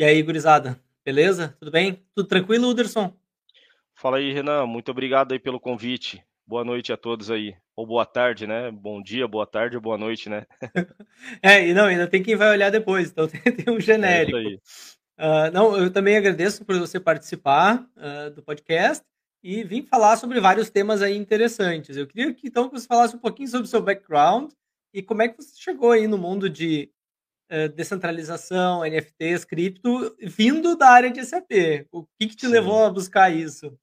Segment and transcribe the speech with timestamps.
[0.00, 1.54] E aí, gurizada, beleza?
[1.58, 2.02] Tudo bem?
[2.14, 3.14] Tudo tranquilo, Uderson?
[3.94, 4.64] Fala aí, Renan.
[4.64, 6.24] Muito obrigado aí pelo convite.
[6.46, 7.54] Boa noite a todos aí.
[7.76, 8.70] Ou boa tarde, né?
[8.70, 10.46] Bom dia, boa tarde ou boa noite, né?
[11.42, 14.38] é, e não, ainda tem quem vai olhar depois, então tem, tem um genérico.
[15.18, 19.04] É uh, não, eu também agradeço por você participar uh, do podcast
[19.42, 21.94] e vim falar sobre vários temas aí interessantes.
[21.94, 24.50] Eu queria que então que você falasse um pouquinho sobre o seu background
[24.94, 26.90] e como é que você chegou aí no mundo de
[27.68, 31.86] descentralização, NFTs, cripto, vindo da área de SAP.
[31.90, 32.52] O que, que te Sim.
[32.52, 33.76] levou a buscar isso?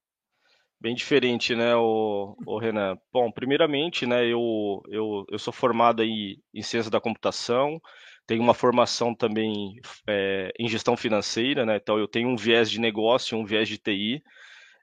[0.80, 2.98] Bem diferente, né, o, o Renan?
[3.12, 7.82] Bom, primeiramente, né, eu, eu, eu sou formado em, em ciência da computação,
[8.28, 12.80] tenho uma formação também é, em gestão financeira, né, então eu tenho um viés de
[12.80, 14.22] negócio, um viés de TI,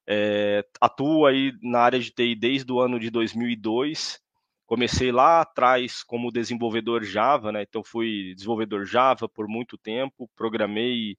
[0.07, 4.21] é, atuo aí na área de TI desde o ano de 2002,
[4.67, 11.17] comecei lá atrás como desenvolvedor Java, né, então fui desenvolvedor Java por muito tempo, programei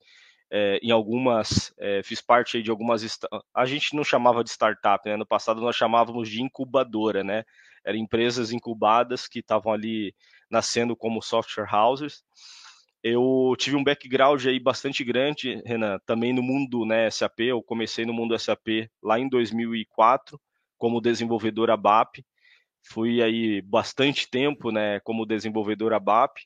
[0.49, 3.19] é, em algumas, é, fiz parte de algumas,
[3.53, 5.17] a gente não chamava de startup, né?
[5.17, 7.43] no passado nós chamávamos de incubadora, né?
[7.83, 10.13] Eram empresas incubadas que estavam ali
[10.49, 12.23] nascendo como software houses.
[13.03, 18.05] Eu tive um background aí bastante grande, Renan, também no mundo né, SAP, eu comecei
[18.05, 20.39] no mundo SAP lá em 2004
[20.77, 22.25] como desenvolvedor ABAP,
[22.89, 26.41] fui aí bastante tempo né, como desenvolvedor ABAP,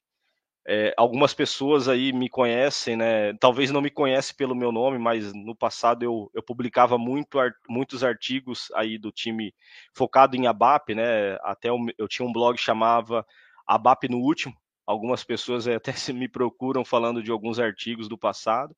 [0.67, 3.33] é, algumas pessoas aí me conhecem, né?
[3.39, 8.03] Talvez não me conhecem pelo meu nome, mas no passado eu, eu publicava muito, muitos
[8.03, 9.51] artigos aí do time
[9.95, 11.37] focado em ABAP, né?
[11.41, 13.25] Até eu, eu tinha um blog que chamava
[13.65, 14.53] ABAP no Último.
[14.85, 18.75] Algumas pessoas até me procuram falando de alguns artigos do passado.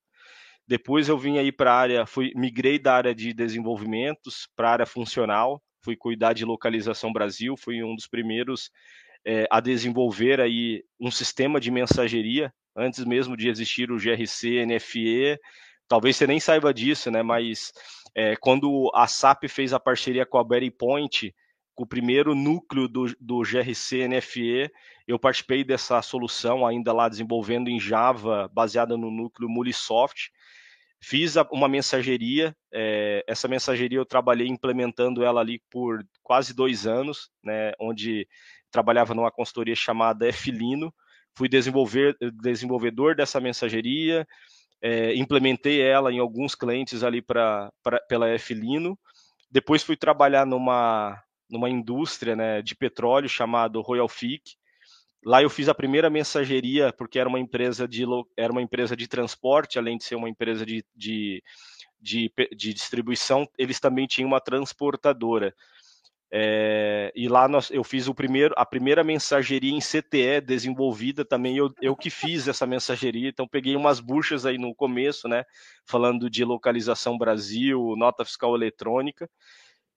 [0.65, 4.71] Depois eu vim aí para a área, fui migrei da área de desenvolvimentos para a
[4.71, 8.71] área funcional, fui cuidar de localização Brasil, fui um dos primeiros
[9.25, 15.39] é, a desenvolver aí um sistema de mensageria antes mesmo de existir o GRC, NFE.
[15.87, 17.21] Talvez você nem saiba disso, né?
[17.21, 17.71] Mas
[18.15, 21.33] é, quando a SAP fez a parceria com a Berry Point,
[21.75, 24.71] com o primeiro núcleo do, do GRC NFE,
[25.07, 30.31] eu participei dessa solução ainda lá desenvolvendo em Java, baseada no núcleo Mulisoft.
[31.03, 37.31] Fiz uma mensageria, é, essa mensageria eu trabalhei implementando ela ali por quase dois anos,
[37.43, 38.27] né, onde
[38.69, 40.93] trabalhava numa consultoria chamada Filino,
[41.35, 44.27] fui desenvolver, desenvolvedor dessa mensageria,
[44.81, 48.97] é, implementei ela em alguns clientes ali pra, pra, pela Filino,
[49.51, 54.55] depois fui trabalhar numa, numa indústria né, de petróleo chamado Royal Fic.
[55.23, 58.03] Lá eu fiz a primeira mensageria, porque era uma empresa de,
[58.35, 61.43] era uma empresa de transporte, além de ser uma empresa de, de,
[61.99, 65.53] de, de distribuição, eles também tinham uma transportadora.
[66.33, 71.57] É, e lá nós, eu fiz o primeiro, a primeira mensageria em CTE desenvolvida também,
[71.57, 75.43] eu, eu que fiz essa mensageria, então peguei umas buchas aí no começo, né,
[75.85, 79.29] falando de localização Brasil, nota fiscal eletrônica,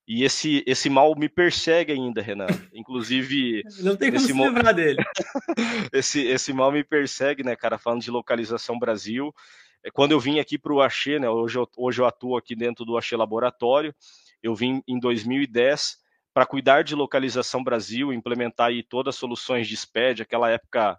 [0.06, 2.46] e esse, esse mal me persegue ainda, Renan.
[2.74, 3.62] Inclusive.
[3.80, 4.46] Não tem como se mo...
[4.46, 5.02] livrar dele.
[5.92, 9.34] esse, esse mal me persegue, né, cara, falando de localização Brasil.
[9.82, 12.54] É, quando eu vim aqui para o Axê, né, hoje eu, hoje eu atuo aqui
[12.54, 13.94] dentro do Axê Laboratório,
[14.42, 15.98] eu vim em 2010
[16.34, 20.98] para cuidar de localização Brasil, implementar aí todas as soluções de SPED, aquela época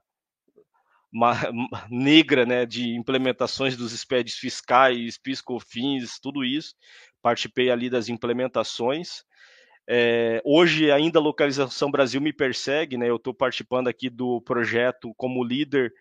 [1.89, 6.75] negra né, de implementações dos SPEDs fiscais, PIS/COFINS, tudo isso.
[7.25, 9.23] Participei ali das implementações.
[9.89, 13.09] É, hoje ainda a localização Brasil me persegue, né?
[13.09, 15.91] Eu estou participando aqui do projeto como líder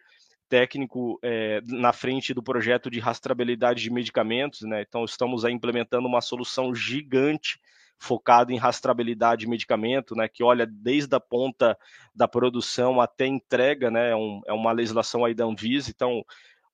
[0.51, 4.85] técnico é, na frente do projeto de rastreabilidade de medicamentos, né?
[4.87, 7.59] Então estamos aí implementando uma solução gigante
[7.99, 11.79] focado em rastreabilidade de medicamento, né, que olha desde a ponta
[12.15, 16.23] da produção até entrega, né, é, um, é uma legislação aí da Anvisa, então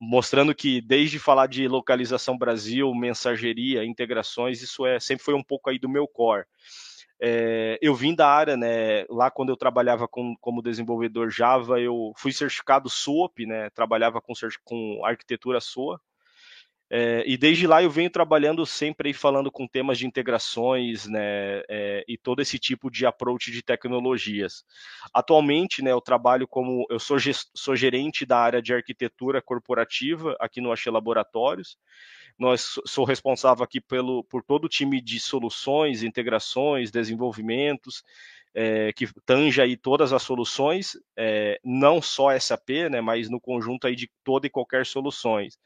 [0.01, 5.69] mostrando que desde falar de localização Brasil, mensageria, integrações, isso é sempre foi um pouco
[5.69, 6.47] aí do meu core.
[7.23, 12.13] É, eu vim da área, né, lá quando eu trabalhava com, como desenvolvedor Java, eu
[12.17, 14.33] fui certificado SOAP, né, trabalhava com,
[14.65, 16.01] com arquitetura SOA,
[16.93, 21.63] é, e desde lá eu venho trabalhando sempre aí falando com temas de integrações, né,
[21.69, 24.65] é, e todo esse tipo de approach de tecnologias.
[25.15, 27.17] Atualmente, né, eu trabalho como, eu sou,
[27.55, 31.79] sou gerente da área de arquitetura corporativa aqui no Axê Laboratórios.
[32.37, 38.03] Nós sou responsável aqui pelo, por todo o time de soluções, integrações, desenvolvimentos,
[38.53, 43.87] é, que tange aí todas as soluções, é, não só SAP, né, mas no conjunto
[43.87, 45.57] aí de toda e qualquer soluções.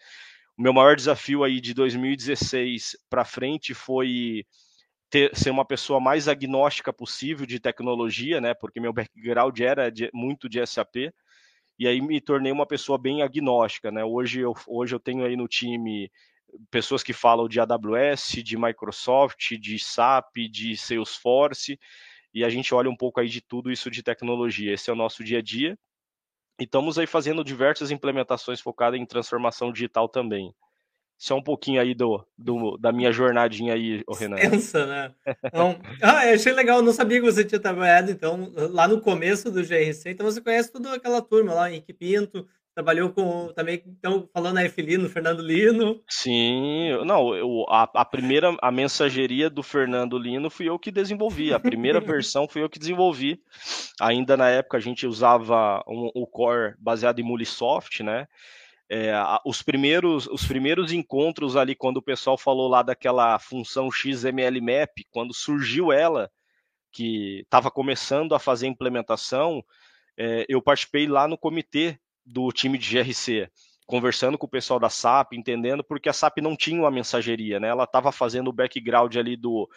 [0.56, 4.44] O meu maior desafio aí de 2016 para frente foi
[5.10, 8.54] ter, ser uma pessoa mais agnóstica possível de tecnologia, né?
[8.54, 11.12] Porque meu background era de, muito de SAP.
[11.78, 14.04] e aí me tornei uma pessoa bem agnóstica, né?
[14.04, 16.10] Hoje eu, hoje eu tenho aí no time
[16.70, 21.78] pessoas que falam de AWS, de Microsoft, de SAP, de Salesforce,
[22.32, 24.72] e a gente olha um pouco aí de tudo isso de tecnologia.
[24.72, 25.76] Esse é o nosso dia a dia.
[26.58, 30.54] E estamos aí fazendo diversas implementações focadas em transformação digital também.
[31.18, 34.36] Isso é um pouquinho aí do, do da minha jornadinha aí, Renan.
[34.36, 35.14] Pensa, né?
[35.44, 39.50] Então, ah, eu achei legal, não sabia que você tinha trabalhado, então, lá no começo
[39.50, 44.28] do GRC, então você conhece toda aquela turma lá, Henrique Pinto, Trabalhou com também, então,
[44.32, 46.02] falando a F-Lino, Fernando Lino.
[46.08, 51.54] Sim, não, eu, a, a, primeira, a mensageria do Fernando Lino fui eu que desenvolvi.
[51.54, 53.40] A primeira versão fui eu que desenvolvi.
[54.00, 58.26] Ainda na época a gente usava um, o core baseado em Mulisoft, né?
[58.90, 59.12] É,
[59.46, 64.98] os, primeiros, os primeiros encontros ali, quando o pessoal falou lá daquela função XML Map,
[65.10, 66.28] quando surgiu ela,
[66.90, 69.64] que estava começando a fazer implementação,
[70.16, 73.48] é, eu participei lá no comitê do time de GRC,
[73.86, 77.68] conversando com o pessoal da SAP, entendendo porque a SAP não tinha uma mensageria, né?
[77.68, 79.68] Ela estava fazendo o background ali do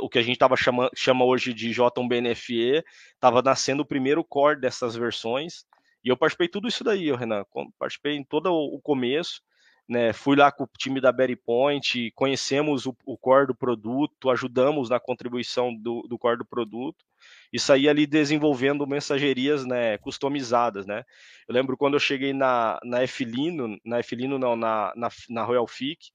[0.00, 2.84] o que a gente tava chama, chama hoje de JBNFE,
[3.14, 5.64] estava nascendo o primeiro core dessas versões.
[6.04, 7.44] E eu participei tudo isso daí, Renan.
[7.78, 9.40] Participei em todo o começo.
[9.86, 14.30] Né, fui lá com o time da Berry Point, conhecemos o, o core do produto,
[14.30, 17.04] ajudamos na contribuição do, do core do produto
[17.52, 21.04] e sair ali desenvolvendo mensagerias né, customizadas, né?
[21.48, 25.66] Eu lembro quando eu cheguei na, na Flino, na Flino não, na, na, na Royal
[25.66, 26.10] FIC,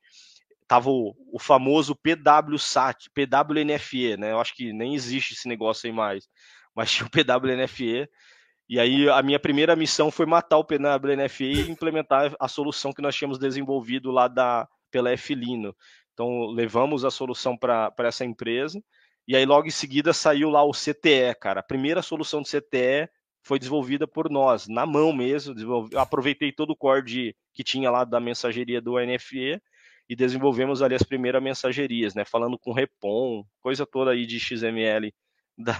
[0.68, 4.32] tava o, o famoso PWSAT, PWNFE, né?
[4.32, 6.28] Eu acho que nem existe esse negócio aí mais,
[6.76, 8.08] mas tinha o PWNFE,
[8.70, 13.02] e aí a minha primeira missão foi matar o PWNFE e implementar a solução que
[13.02, 15.76] nós tínhamos desenvolvido lá da, pela Flino.
[16.14, 18.80] Então levamos a solução para essa empresa,
[19.30, 21.60] e aí logo em seguida saiu lá o CTE, cara.
[21.60, 23.08] A primeira solução de CTE
[23.44, 25.54] foi desenvolvida por nós, na mão mesmo.
[25.60, 29.62] Eu aproveitei todo o core que tinha lá da mensageria do NFE
[30.10, 32.26] e desenvolvemos ali as primeiras mensagerias, né?
[32.26, 35.14] Falando com Repon, coisa toda aí de XML
[35.56, 35.80] da...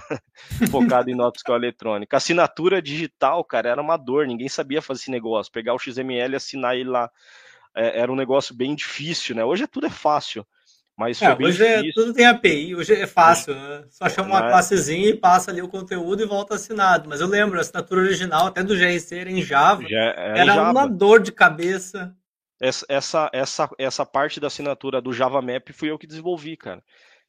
[0.70, 2.16] focado em nota eletrônica.
[2.16, 5.50] Assinatura digital, cara, era uma dor, ninguém sabia fazer esse negócio.
[5.50, 7.10] Pegar o XML e assinar ele lá
[7.74, 9.44] é, era um negócio bem difícil, né?
[9.44, 10.46] Hoje é tudo é fácil.
[11.00, 13.84] Mas é, hoje é, tudo tem API, hoje é fácil, né?
[13.88, 14.50] Só chama uma é?
[14.50, 17.08] classezinha e passa ali o conteúdo e volta assinado.
[17.08, 19.82] Mas eu lembro, a assinatura original, até do GRC, era em Java.
[19.88, 20.70] Já, era, era Java.
[20.70, 22.14] uma dor de cabeça.
[22.60, 26.82] Essa, essa, essa, essa parte da assinatura do Java Map fui eu que desenvolvi, cara.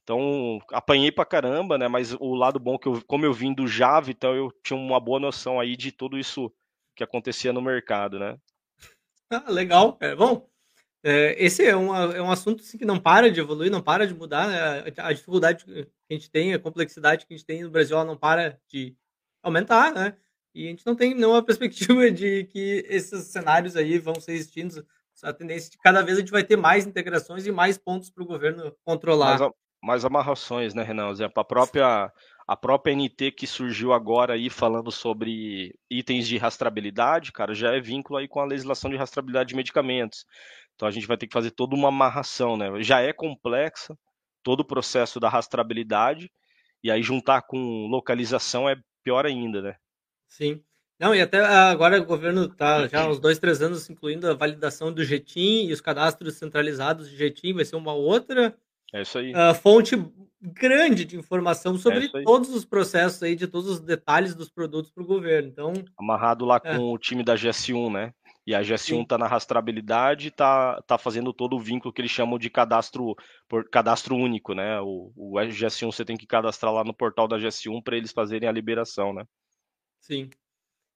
[0.03, 1.87] Então, apanhei pra caramba, né?
[1.87, 4.99] Mas o lado bom que eu, como eu vim do Java, então eu tinha uma
[4.99, 6.51] boa noção aí de tudo isso
[6.93, 8.35] que acontecia no mercado, né?
[9.29, 9.97] Ah, legal.
[10.01, 10.50] É, bom, é,
[11.03, 14.13] esse é, uma, é um assunto assim, que não para de evoluir, não para de
[14.13, 14.47] mudar.
[14.47, 14.93] Né?
[14.97, 18.05] A, dificuldade que a gente tem, a complexidade que a gente tem no Brasil, ela
[18.05, 18.95] não para de
[19.41, 20.15] aumentar, né?
[20.53, 24.83] E a gente não tem nenhuma perspectiva de que esses cenários aí vão ser extintos.
[25.23, 28.23] A tendência de cada vez a gente vai ter mais integrações e mais pontos para
[28.23, 29.39] o governo controlar.
[29.39, 29.51] Mais,
[29.83, 31.09] mais amarrações, né, Renan?
[31.09, 32.11] Exemplo, a própria
[32.47, 37.79] a própria NT que surgiu agora aí falando sobre itens de rastreabilidade, cara, já é
[37.79, 40.25] vínculo aí com a legislação de rastreabilidade de medicamentos.
[40.81, 42.81] Então a gente vai ter que fazer toda uma amarração, né?
[42.81, 43.95] Já é complexa
[44.41, 46.31] todo o processo da rastreabilidade
[46.83, 49.75] e aí juntar com localização é pior ainda, né?
[50.27, 50.59] Sim.
[50.99, 54.33] Não, e até agora o governo está já há uns dois, três anos incluindo a
[54.33, 58.57] validação do GETIM e os cadastros centralizados de GETIM, vai ser uma outra
[58.93, 59.31] é isso aí.
[59.31, 59.95] Uh, fonte
[60.41, 64.91] grande de informação sobre é todos os processos aí, de todos os detalhes dos produtos
[64.91, 65.47] para o governo.
[65.47, 66.75] Então, Amarrado lá é.
[66.75, 68.13] com o time da GS1, né?
[68.45, 72.39] E a GS1 está na rastreabilidade, está tá fazendo todo o vínculo que eles chamam
[72.39, 73.15] de cadastro
[73.47, 74.79] por cadastro único, né?
[74.81, 78.49] O, o GS1 você tem que cadastrar lá no portal da GS1 para eles fazerem
[78.49, 79.25] a liberação, né?
[79.99, 80.29] Sim.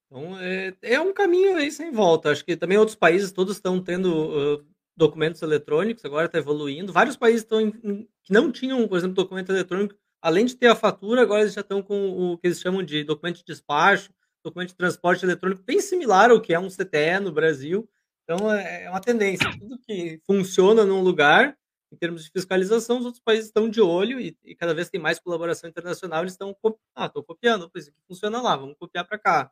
[0.07, 2.31] Então é, é um caminho aí sem volta.
[2.31, 6.93] Acho que também outros países todos estão tendo uh, documentos eletrônicos, agora está evoluindo.
[6.93, 10.67] Vários países estão em, em, que não tinham, por exemplo, documento eletrônico, além de ter
[10.67, 14.11] a fatura, agora eles já estão com o que eles chamam de documento de despacho,
[14.45, 17.87] documento de transporte eletrônico bem similar ao que é um CTE no Brasil.
[18.23, 19.49] Então, é, é uma tendência.
[19.59, 21.57] Tudo que funciona num lugar,
[21.91, 24.99] em termos de fiscalização, os outros países estão de olho e, e cada vez tem
[24.99, 26.55] mais colaboração internacional, eles estão
[26.95, 29.51] ah, copiando, isso aqui funciona lá, vamos copiar para cá.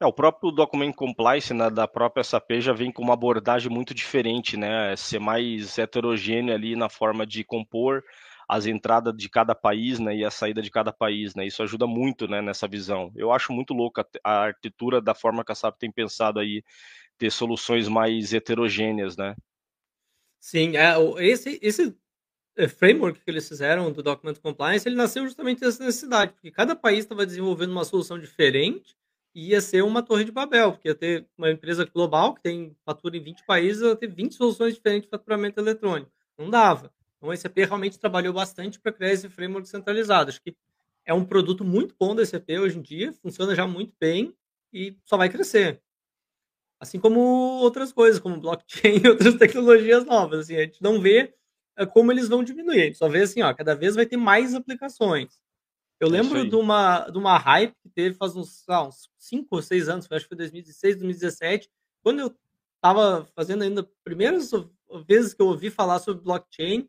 [0.00, 3.92] É, o próprio Document Compliance né, da própria SAP já vem com uma abordagem muito
[3.92, 4.94] diferente, né?
[4.94, 8.04] Ser mais heterogêneo ali na forma de compor
[8.48, 11.46] as entradas de cada país, né, e a saída de cada país, né?
[11.46, 13.12] Isso ajuda muito, né, nessa visão.
[13.14, 16.64] Eu acho muito louca a arquitetura da forma que a SAP tem pensado aí
[17.18, 19.36] ter soluções mais heterogêneas, né?
[20.40, 21.94] Sim, é, esse esse
[22.56, 26.74] é, framework que eles fizeram do Document Compliance, ele nasceu justamente dessa necessidade, porque cada
[26.74, 28.96] país estava desenvolvendo uma solução diferente
[29.34, 33.16] ia ser uma torre de Babel, porque ia ter uma empresa global que tem fatura
[33.16, 36.10] em 20 países, ia ter 20 soluções diferentes de faturamento eletrônico.
[36.36, 36.92] Não dava.
[37.18, 40.30] Então, a SAP realmente trabalhou bastante para criar esse framework centralizado.
[40.30, 40.56] Acho que
[41.04, 44.34] é um produto muito bom da SAP hoje em dia, funciona já muito bem
[44.72, 45.82] e só vai crescer.
[46.80, 47.18] Assim como
[47.60, 50.40] outras coisas, como blockchain e outras tecnologias novas.
[50.40, 51.34] Assim, a gente não vê
[51.76, 52.82] eh, como eles vão diminuir.
[52.82, 55.40] A gente só vê assim, ó, cada vez vai ter mais aplicações.
[55.98, 59.48] Eu é lembro de uma, de uma hype que teve faz uns, ah, uns 5
[59.50, 61.68] ou 6 anos, acho que foi 2016, 2017,
[62.02, 62.36] quando eu
[62.76, 64.52] estava fazendo ainda primeiras
[65.06, 66.88] vezes que eu ouvi falar sobre blockchain,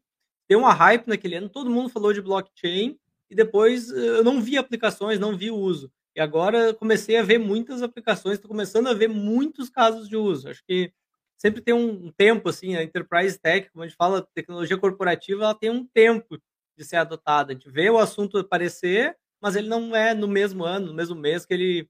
[0.49, 4.41] deu uma hype naquele ano, todo mundo falou de blockchain, e depois eh, eu não
[4.41, 5.91] vi aplicações, não vi o uso.
[6.15, 10.49] E agora comecei a ver muitas aplicações, estou começando a ver muitos casos de uso.
[10.49, 10.91] Acho que
[11.37, 15.55] sempre tem um tempo, assim, a Enterprise Tech, como a gente fala, tecnologia corporativa, ela
[15.55, 16.37] tem um tempo
[16.75, 17.51] de ser adotada.
[17.51, 21.15] A gente vê o assunto aparecer, mas ele não é no mesmo ano, no mesmo
[21.15, 21.89] mês que ele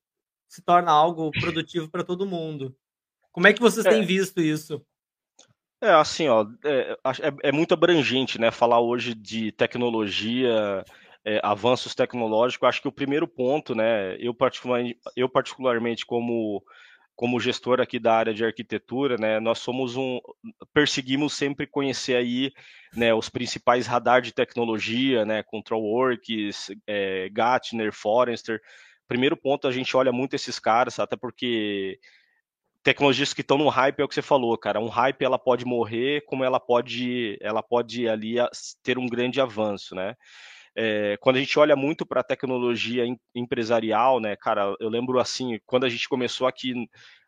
[0.49, 2.75] se torna algo produtivo para todo mundo.
[3.31, 3.89] Como é que vocês é.
[3.89, 4.85] têm visto isso?
[5.81, 8.51] É, assim, ó, é, é, é, muito abrangente, né?
[8.51, 10.83] Falar hoje de tecnologia,
[11.23, 12.67] é, avanços tecnológicos.
[12.67, 14.17] Acho que o primeiro ponto, né?
[14.19, 16.63] Eu particularmente, eu particularmente como
[17.15, 20.21] como gestor aqui da área de arquitetura, né, nós somos um,
[20.73, 22.49] perseguimos sempre conhecer aí,
[22.95, 28.61] né, os principais radar de tecnologia, né, ControlWorks, é, Gartner, Forrester.
[29.05, 31.99] Primeiro ponto, a gente olha muito esses caras, até porque
[32.89, 34.79] tecnologias que estão no hype é o que você falou, cara.
[34.79, 38.37] Um hype ela pode morrer, como ela pode, ela pode ali
[38.81, 40.15] ter um grande avanço, né?
[40.75, 43.03] É, quando a gente olha muito para a tecnologia
[43.35, 46.73] empresarial, né, cara, eu lembro assim, quando a gente começou aqui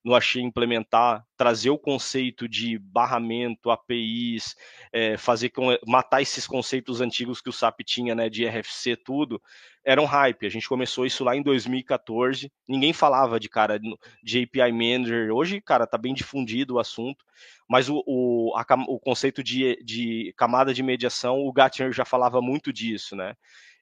[0.03, 4.55] no Achei implementar, trazer o conceito de barramento, APIs,
[4.91, 9.41] é, fazer com, matar esses conceitos antigos que o SAP tinha, né, de RFC, tudo,
[9.86, 10.46] era um hype.
[10.46, 13.79] A gente começou isso lá em 2014, ninguém falava de, cara,
[14.24, 15.31] de API Manager.
[15.34, 17.24] Hoje, cara, tá bem difundido o assunto,
[17.70, 22.41] mas o, o, a, o conceito de, de camada de mediação, o Gartner já falava
[22.41, 23.36] muito disso, né?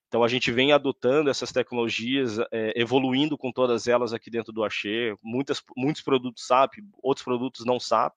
[0.09, 4.63] Então a gente vem adotando essas tecnologias, é, evoluindo com todas elas aqui dentro do
[4.63, 8.15] Axê, muitas, muitos produtos SAP, outros produtos não SAP.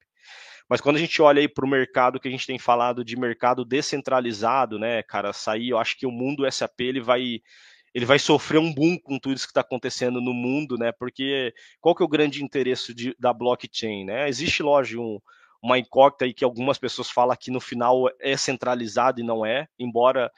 [0.66, 3.14] Mas quando a gente olha aí para o mercado que a gente tem falado de
[3.14, 7.42] mercado descentralizado, né, cara, sair, eu acho que o mundo SAP ele vai
[7.94, 10.92] ele vai sofrer um boom com tudo isso que está acontecendo no mundo, né?
[10.92, 14.30] Porque qual que é o grande interesse de, da blockchain, né?
[14.30, 15.20] Existe, lógico, um,
[15.62, 19.68] uma incógnita aí que algumas pessoas falam que no final é centralizado e não é,
[19.78, 20.32] embora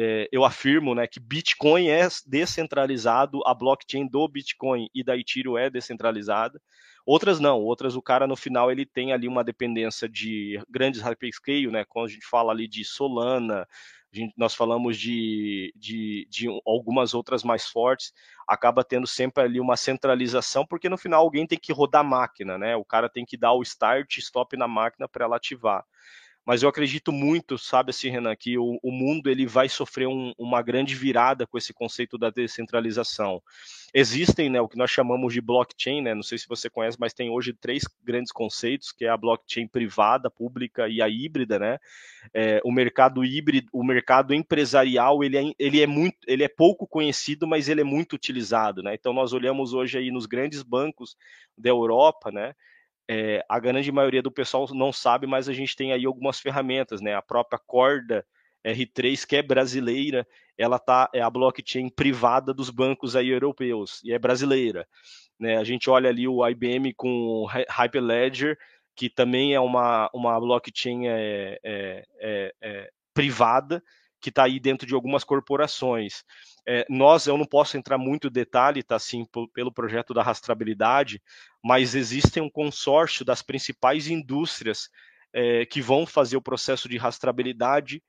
[0.00, 5.58] é, eu afirmo né, que Bitcoin é descentralizado, a blockchain do Bitcoin e da Ethereum
[5.58, 6.62] é descentralizada.
[7.04, 11.66] Outras não, outras o cara no final ele tem ali uma dependência de grandes hyperscale,
[11.66, 11.84] né?
[11.84, 13.66] Quando a gente fala ali de Solana,
[14.12, 18.12] gente, nós falamos de, de, de, algumas outras mais fortes,
[18.46, 22.56] acaba tendo sempre ali uma centralização, porque no final alguém tem que rodar a máquina,
[22.56, 22.76] né?
[22.76, 25.84] O cara tem que dar o start, stop na máquina para ela ativar
[26.48, 30.32] mas eu acredito muito, sabe assim, Renan, que o, o mundo ele vai sofrer um,
[30.38, 33.42] uma grande virada com esse conceito da descentralização.
[33.92, 37.12] Existem, né, o que nós chamamos de blockchain, né, não sei se você conhece, mas
[37.12, 41.76] tem hoje três grandes conceitos, que é a blockchain privada, pública e a híbrida, né?
[42.32, 46.86] É, o mercado híbrido, o mercado empresarial, ele é, ele é muito, ele é pouco
[46.86, 48.94] conhecido, mas ele é muito utilizado, né?
[48.94, 51.14] Então nós olhamos hoje aí nos grandes bancos
[51.58, 52.54] da Europa, né?
[53.08, 57.00] É, a grande maioria do pessoal não sabe, mas a gente tem aí algumas ferramentas,
[57.00, 57.14] né?
[57.14, 58.24] A própria Corda
[58.64, 64.12] R3, que é brasileira, ela tá é a blockchain privada dos bancos aí europeus e
[64.12, 64.86] é brasileira.
[65.38, 65.56] Né?
[65.56, 68.58] A gente olha ali o IBM com Hyperledger,
[68.96, 73.82] que também é uma, uma blockchain é, é, é, privada,
[74.20, 76.24] que está aí dentro de algumas corporações.
[76.66, 81.22] É, nós, eu não posso entrar muito detalhe, tá assim, pelo projeto da rastreabilidade,
[81.64, 84.88] mas existe um consórcio das principais indústrias
[85.32, 88.02] é, que vão fazer o processo de rastreabilidade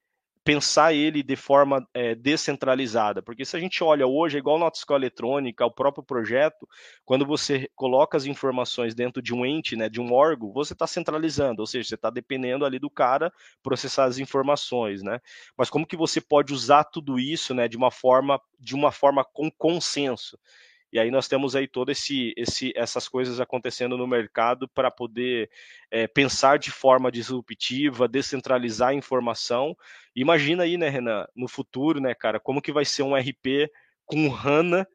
[0.49, 4.79] pensar ele de forma é, descentralizada, porque se a gente olha hoje, é igual nota
[4.79, 6.67] escola eletrônica, o próprio projeto,
[7.05, 10.87] quando você coloca as informações dentro de um ente, né, de um órgão, você está
[10.87, 15.19] centralizando, ou seja, você está dependendo ali do cara processar as informações, né?
[15.55, 19.23] Mas como que você pode usar tudo isso, né, de uma forma, de uma forma
[19.23, 20.35] com consenso?
[20.91, 25.49] E aí nós temos aí todo esse, esse essas coisas acontecendo no mercado para poder
[25.91, 29.77] é, pensar de forma disruptiva, descentralizar a informação.
[30.21, 33.69] Imagina aí, né, Renan, no futuro, né, cara, como que vai ser um RP
[34.05, 34.87] com HANA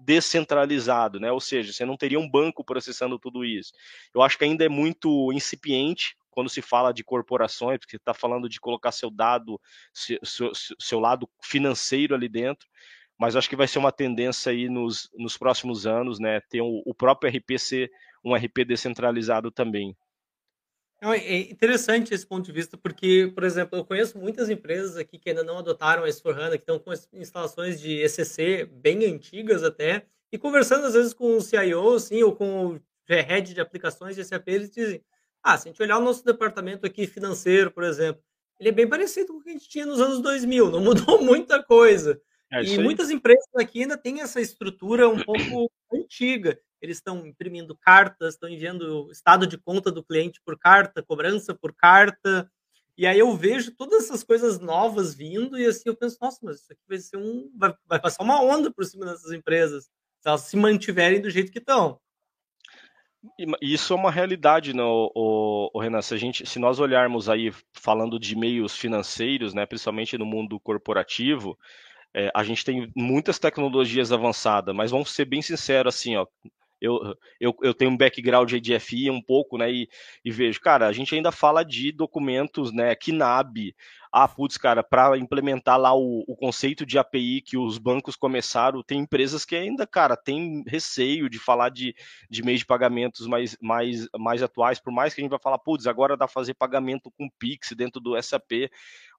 [0.00, 1.30] descentralizado, né?
[1.32, 3.72] Ou seja, você não teria um banco processando tudo isso.
[4.14, 8.48] Eu acho que ainda é muito incipiente quando se fala de corporações, porque está falando
[8.48, 9.60] de colocar seu dado,
[9.92, 12.66] seu, seu, lado financeiro ali dentro
[13.18, 16.40] mas acho que vai ser uma tendência aí nos, nos próximos anos, né?
[16.50, 17.90] Ter o próprio RP ser
[18.24, 19.96] um RP descentralizado também.
[21.12, 25.30] É interessante esse ponto de vista, porque, por exemplo, eu conheço muitas empresas aqui que
[25.30, 30.38] ainda não adotaram a S4HANA, que estão com instalações de ECC bem antigas até, e
[30.38, 34.48] conversando às vezes com o CIO, assim, ou com o head de aplicações de SAP,
[34.48, 35.04] eles dizem,
[35.42, 38.22] ah, se a gente olhar o nosso departamento aqui financeiro, por exemplo,
[38.58, 41.22] ele é bem parecido com o que a gente tinha nos anos 2000, não mudou
[41.22, 42.20] muita coisa.
[42.50, 46.58] É e muitas empresas aqui ainda têm essa estrutura um pouco antiga.
[46.84, 51.74] Eles estão imprimindo cartas, estão enviando estado de conta do cliente por carta, cobrança por
[51.74, 52.46] carta.
[52.94, 56.60] E aí eu vejo todas essas coisas novas vindo e assim eu penso, nossa, mas
[56.60, 57.50] isso aqui vai ser um.
[57.56, 61.50] Vai, vai passar uma onda por cima dessas empresas, se elas se mantiverem do jeito
[61.50, 61.98] que estão.
[63.62, 66.02] Isso é uma realidade, o, o, Renan.
[66.02, 70.60] Se, a gente, se nós olharmos aí falando de meios financeiros, né, principalmente no mundo
[70.60, 71.58] corporativo,
[72.14, 76.26] é, a gente tem muitas tecnologias avançadas, mas vamos ser bem sinceros assim, ó.
[76.84, 79.70] Eu, eu, eu tenho um background de FI um pouco, né?
[79.72, 79.88] E,
[80.24, 82.94] e vejo, cara, a gente ainda fala de documentos, né?
[82.94, 83.74] KNAB,
[84.16, 88.80] ah, putz, cara, para implementar lá o, o, conceito de API que os bancos começaram,
[88.80, 91.96] tem empresas que ainda, cara, tem receio de falar de,
[92.30, 95.58] de meios de pagamentos mais, mais, mais atuais, por mais que a gente vai falar,
[95.58, 98.70] putz, agora dá fazer pagamento com Pix dentro do SAP,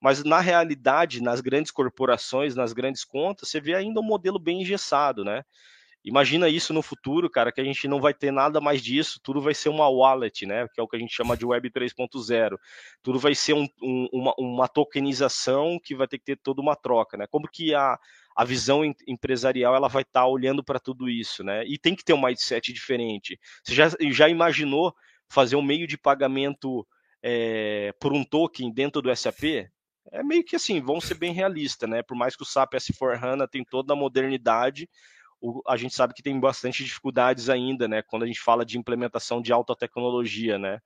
[0.02, 4.62] mas na realidade, nas grandes corporações, nas grandes contas, você vê ainda um modelo bem
[4.62, 5.44] engessado, né?
[6.06, 9.42] Imagina isso no futuro, cara, que a gente não vai ter nada mais disso, tudo
[9.42, 10.68] vai ser uma wallet, né?
[10.72, 12.60] Que é o que a gente chama de Web 3.0.
[13.02, 16.76] Tudo vai ser um, um, uma, uma, tokenização que vai ter que ter toda uma
[16.76, 17.26] troca, né?
[17.26, 17.98] Como que a,
[18.36, 21.66] a visão empresarial ela vai estar tá olhando para tudo isso, né?
[21.66, 23.40] E tem que ter um mindset diferente.
[23.64, 24.94] Você já, já imaginou
[25.28, 26.86] fazer um meio de pagamento
[27.24, 29.68] é, por um token dentro do SAP?
[30.12, 32.04] É meio que assim, vamos ser bem realistas, né?
[32.04, 34.88] Por mais que o SAP S4HANA tem toda a modernidade,
[35.68, 38.02] a gente sabe que tem bastante dificuldades ainda, né?
[38.02, 40.80] Quando a gente fala de implementação de alta tecnologia, né?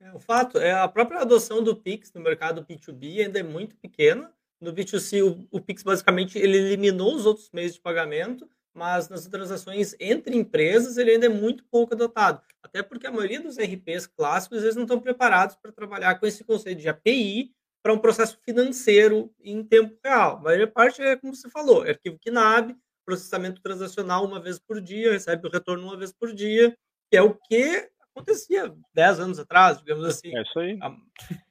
[0.00, 3.76] É, o fato é a própria adoção do Pix no mercado B2B ainda é muito
[3.76, 4.32] pequena.
[4.60, 9.26] No B2C, o, o Pix basicamente ele eliminou os outros meios de pagamento, mas nas
[9.26, 12.40] transações entre empresas ele ainda é muito pouco adotado.
[12.62, 16.44] Até porque a maioria dos RPs clássicos eles não estão preparados para trabalhar com esse
[16.44, 17.52] conceito de API
[17.82, 20.36] para um processo financeiro em tempo real.
[20.36, 22.76] A maior parte é como você falou, é arquivo KNAB,
[23.08, 26.76] processamento transacional uma vez por dia, recebe o retorno uma vez por dia,
[27.10, 30.36] que é o que acontecia 10 anos atrás, digamos assim.
[30.36, 30.78] É isso aí.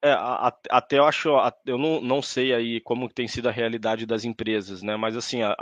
[0.00, 1.28] É, a, até eu acho,
[1.66, 4.94] eu não, não sei aí como tem sido a realidade das empresas, né?
[4.96, 5.56] Mas assim, a,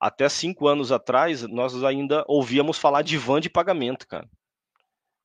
[0.00, 4.30] até cinco anos atrás, nós ainda ouvíamos falar de van de pagamento, cara.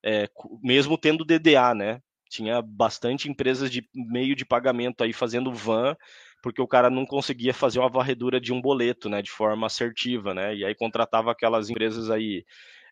[0.04, 0.28] É,
[0.63, 2.02] mesmo tendo DDA, né?
[2.28, 5.95] Tinha bastante empresas de meio de pagamento aí fazendo van
[6.41, 10.34] porque o cara não conseguia fazer uma varredura de um boleto, né, de forma assertiva,
[10.34, 12.45] né, e aí contratava aquelas empresas aí,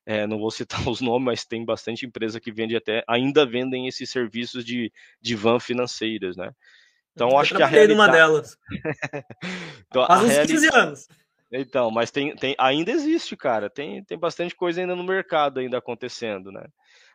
[0.06, 3.88] é, não vou citar os nomes, mas tem bastante empresa que vende até, ainda vendem
[3.88, 6.52] esses serviços de, de van financeiras, né.
[7.18, 7.98] Então, eu acho que a realidade...
[7.98, 8.56] numa delas.
[9.90, 10.54] então, Faz uns realidade...
[10.54, 11.08] 15 anos.
[11.52, 13.70] Então, mas tem, tem, ainda existe, cara.
[13.70, 16.64] Tem, tem bastante coisa ainda no mercado ainda acontecendo, né?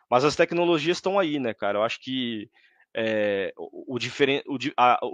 [0.09, 1.77] Mas as tecnologias estão aí, né, cara?
[1.77, 2.49] Eu acho que
[2.95, 4.45] é, o, o, diferente,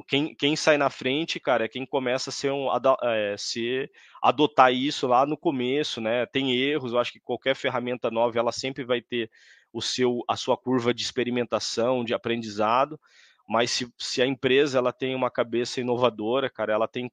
[0.07, 2.67] quem, quem sai na frente, cara, é quem começa a ser um,
[3.03, 6.25] é, ser, adotar isso lá no começo, né?
[6.25, 9.31] Tem erros, eu acho que qualquer ferramenta nova ela sempre vai ter
[9.71, 12.99] o seu, a sua curva de experimentação, de aprendizado,
[13.47, 17.09] mas se, se a empresa ela tem uma cabeça inovadora, cara, ela tem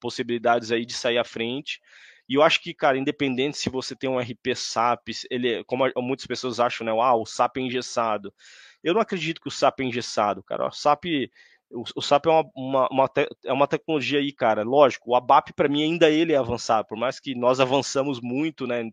[0.00, 1.80] possibilidades aí de sair à frente.
[2.28, 6.26] E eu acho que, cara, independente se você tem um RP SAP, ele, como muitas
[6.26, 6.92] pessoas acham, né?
[6.92, 8.34] Ah, o SAP é engessado.
[8.82, 10.66] Eu não acredito que o SAP é engessado, cara.
[10.66, 11.04] O SAP,
[11.70, 14.62] o, o SAP é uma, uma, uma te, é uma tecnologia aí, cara.
[14.62, 18.66] Lógico, o ABAP para mim ainda ele é avançado, por mais que nós avançamos muito,
[18.66, 18.90] né,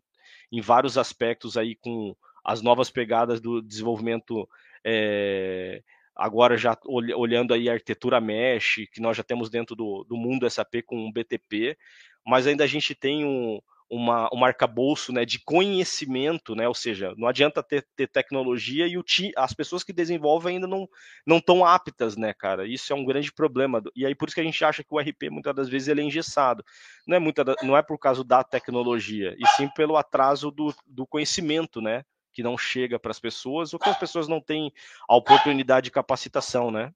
[0.52, 4.48] em vários aspectos aí com as novas pegadas do desenvolvimento
[4.86, 5.82] é,
[6.16, 10.50] agora já olhando aí a arquitetura mesh, que nós já temos dentro do, do mundo
[10.50, 11.78] SAP com o BTP,
[12.26, 16.68] mas ainda a gente tem um, uma, um arcabouço né, de conhecimento, né?
[16.68, 20.68] Ou seja, não adianta ter, ter tecnologia e o ti, as pessoas que desenvolvem ainda
[20.68, 20.88] não
[21.26, 22.68] não estão aptas, né, cara?
[22.68, 23.82] Isso é um grande problema.
[23.96, 26.02] E aí por isso que a gente acha que o RP muitas das vezes ele
[26.02, 26.64] é engessado.
[27.08, 31.06] Não é muita, não é por causa da tecnologia, e sim pelo atraso do, do
[31.06, 32.04] conhecimento, né?
[32.34, 34.74] Que não chega para as pessoas, ou que as pessoas não têm
[35.08, 36.92] a oportunidade de capacitação, né?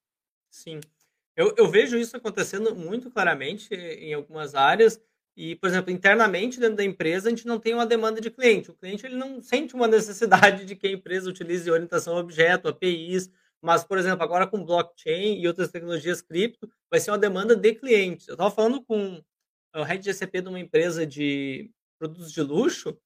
[0.49, 0.79] Sim.
[1.35, 4.99] Eu, eu vejo isso acontecendo muito claramente em algumas áreas
[5.35, 8.71] e, por exemplo, internamente dentro da empresa, a gente não tem uma demanda de cliente.
[8.71, 12.67] O cliente ele não sente uma necessidade de que a empresa utilize orientação a objeto,
[12.67, 13.29] APIs,
[13.61, 17.75] mas, por exemplo, agora com blockchain e outras tecnologias cripto, vai ser uma demanda de
[17.75, 18.27] clientes.
[18.27, 19.21] Eu estava falando com
[19.75, 22.97] o head de GCP de uma empresa de produtos de luxo,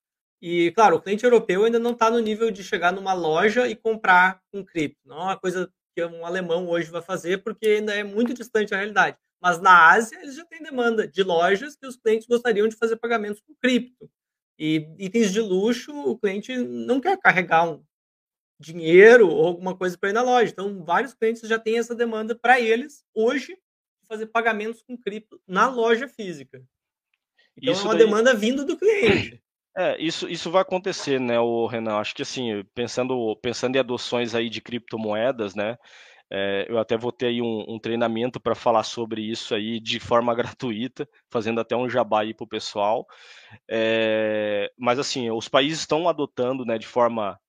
[0.45, 3.77] e, claro, o cliente europeu ainda não está no nível de chegar numa loja e
[3.77, 4.99] comprar com cripto.
[5.05, 8.71] Não é uma coisa que um alemão hoje vai fazer, porque ainda é muito distante
[8.71, 9.15] da realidade.
[9.43, 12.95] Mas na Ásia, eles já têm demanda de lojas que os clientes gostariam de fazer
[12.95, 14.09] pagamentos com cripto.
[14.57, 17.83] E itens de luxo, o cliente não quer carregar um
[18.57, 20.49] dinheiro ou alguma coisa para ir na loja.
[20.49, 23.57] Então, vários clientes já têm essa demanda para eles hoje
[24.07, 26.63] fazer pagamentos com cripto na loja física.
[27.57, 28.05] Então, Isso é uma daí...
[28.05, 29.43] demanda vindo do cliente.
[29.75, 31.95] É, isso, isso vai acontecer, né, o Renan?
[31.95, 35.79] Acho que assim, pensando, pensando em adoções aí de criptomoedas, né?
[36.35, 39.99] É, eu até vou ter aí um, um treinamento para falar sobre isso aí de
[39.99, 43.05] forma gratuita, fazendo até um jabá aí para o pessoal.
[43.69, 47.39] É, mas assim, os países estão adotando né, de forma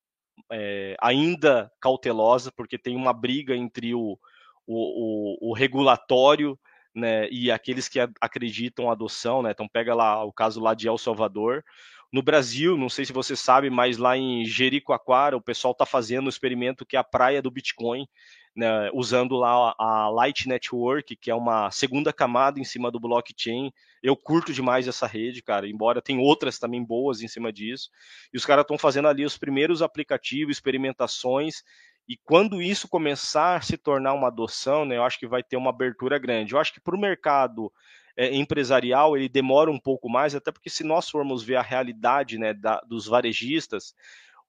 [0.53, 4.19] é, ainda cautelosa, porque tem uma briga entre o,
[4.67, 6.59] o, o, o regulatório
[6.95, 9.51] né, e aqueles que acreditam a adoção, né?
[9.51, 11.65] Então pega lá o caso lá de El Salvador,
[12.13, 16.27] no Brasil, não sei se você sabe, mas lá em Jericoacoara o pessoal está fazendo
[16.27, 18.07] um experimento que é a praia do Bitcoin,
[18.55, 23.73] né, usando lá a Light Network, que é uma segunda camada em cima do blockchain.
[24.03, 27.91] Eu curto demais essa rede, cara, embora tem outras também boas em cima disso.
[28.33, 31.63] E os caras estão fazendo ali os primeiros aplicativos, experimentações.
[32.09, 35.57] E quando isso começar a se tornar uma adoção, né, eu acho que vai ter
[35.57, 36.53] uma abertura grande.
[36.53, 37.73] Eu acho que para o mercado
[38.17, 42.39] é, empresarial ele demora um pouco mais, até porque se nós formos ver a realidade
[42.39, 43.95] né, da, dos varejistas,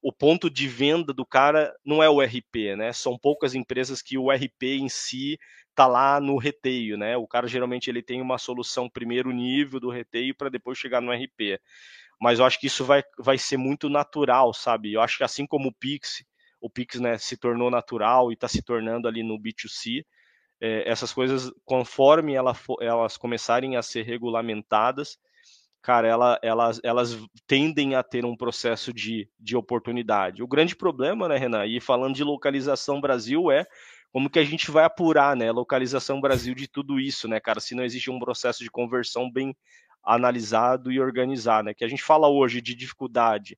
[0.06, 2.94] o ponto de venda do cara não é o RP, né?
[2.94, 5.36] São poucas empresas que o RP em si
[5.74, 7.18] tá lá no reteio, né?
[7.18, 11.12] O cara geralmente ele tem uma solução primeiro nível do reteio para depois chegar no
[11.12, 11.60] RP.
[12.22, 14.94] Mas eu acho que isso vai, vai ser muito natural, sabe?
[14.94, 16.24] Eu acho que assim como o Pix,
[16.62, 20.06] o Pix né, se tornou natural e está se tornando ali no B2C,
[20.62, 25.18] é, essas coisas, conforme ela elas começarem a ser regulamentadas,
[25.86, 30.42] cara, ela, elas, elas tendem a ter um processo de, de oportunidade.
[30.42, 33.68] O grande problema, né, Renan, e falando de localização Brasil, é
[34.12, 37.76] como que a gente vai apurar, né, localização Brasil de tudo isso, né, cara, se
[37.76, 39.56] não existe um processo de conversão bem
[40.04, 43.56] analisado e organizado, né, que a gente fala hoje de dificuldade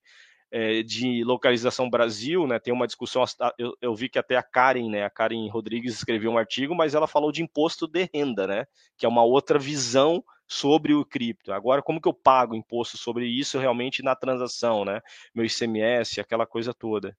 [0.52, 2.58] é, de localização Brasil, né?
[2.58, 3.22] Tem uma discussão,
[3.58, 5.04] eu, eu, vi que até a Karen, né?
[5.04, 8.66] A Karen Rodrigues escreveu um artigo, mas ela falou de imposto de renda, né?
[8.98, 11.52] Que é uma outra visão sobre o cripto.
[11.52, 15.02] Agora, como que eu pago imposto sobre isso realmente na transação, né?
[15.36, 17.16] Meu ICMS, aquela coisa toda.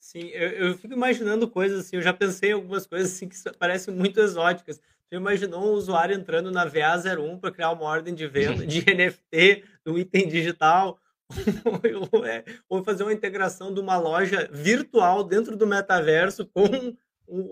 [0.00, 3.36] Sim, eu, eu fico imaginando coisas assim, eu já pensei em algumas coisas assim que
[3.58, 4.80] parecem muito exóticas.
[5.08, 9.64] Você imaginou um usuário entrando na VA01 para criar uma ordem de venda de NFT,
[9.86, 10.98] um item digital,
[12.26, 16.94] É, ou fazer uma integração de uma loja virtual dentro do metaverso com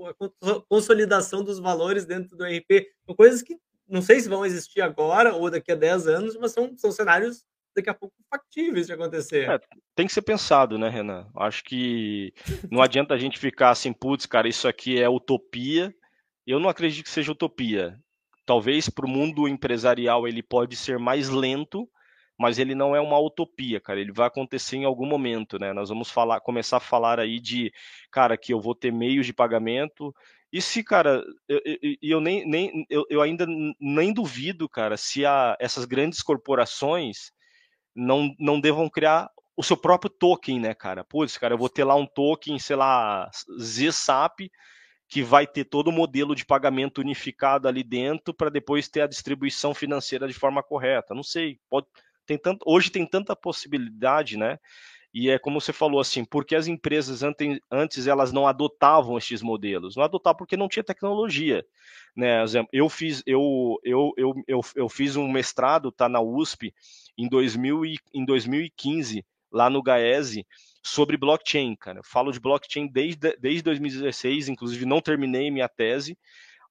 [0.06, 2.86] a consolidação dos valores dentro do RP.
[3.06, 3.56] São coisas que
[3.92, 7.44] não sei se vão existir agora ou daqui a 10 anos, mas são, são cenários
[7.76, 9.50] daqui a pouco factíveis de acontecer.
[9.50, 9.60] É,
[9.94, 11.28] tem que ser pensado, né, Renan?
[11.36, 12.32] Acho que
[12.70, 15.94] não adianta a gente ficar assim, putz, cara, isso aqui é utopia.
[16.46, 17.98] Eu não acredito que seja utopia.
[18.46, 21.88] Talvez para o mundo empresarial ele pode ser mais lento,
[22.38, 24.00] mas ele não é uma utopia, cara.
[24.00, 25.72] Ele vai acontecer em algum momento, né?
[25.74, 27.70] Nós vamos falar, começar a falar aí de,
[28.10, 30.14] cara, que eu vou ter meios de pagamento.
[30.52, 33.46] E se, cara, eu, eu, eu nem, nem eu, eu, ainda
[33.80, 37.32] nem duvido, cara, se a, essas grandes corporações
[37.94, 41.04] não, não devam criar o seu próprio token, né, cara?
[41.04, 44.50] Putz, cara, eu vou ter lá um token, sei lá, ZSAP,
[45.08, 49.06] que vai ter todo o modelo de pagamento unificado ali dentro para depois ter a
[49.06, 51.14] distribuição financeira de forma correta.
[51.14, 51.86] Não sei, pode
[52.26, 54.58] tem tanto, hoje tem tanta possibilidade, né?
[55.14, 59.42] E é como você falou assim, porque as empresas antes, antes elas não adotavam estes
[59.42, 61.64] modelos, não adotavam porque não tinha tecnologia,
[62.16, 62.44] né?
[62.72, 66.74] Eu fiz eu eu, eu, eu, eu fiz um mestrado tá na USP
[67.18, 70.46] em 2000 e, em 2015 lá no GAESE
[70.82, 71.98] sobre blockchain, cara.
[72.00, 76.18] Eu falo de blockchain desde, desde 2016, inclusive não terminei minha tese,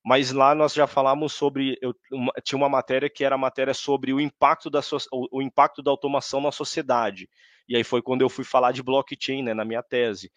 [0.04, 3.74] mas lá nós já falamos sobre, eu, uma, tinha uma matéria que era a matéria
[3.74, 7.30] sobre o impacto, da, o, o, impacto da automação na sociedade.
[7.72, 10.30] E aí foi quando eu fui falar de blockchain, né, na minha tese.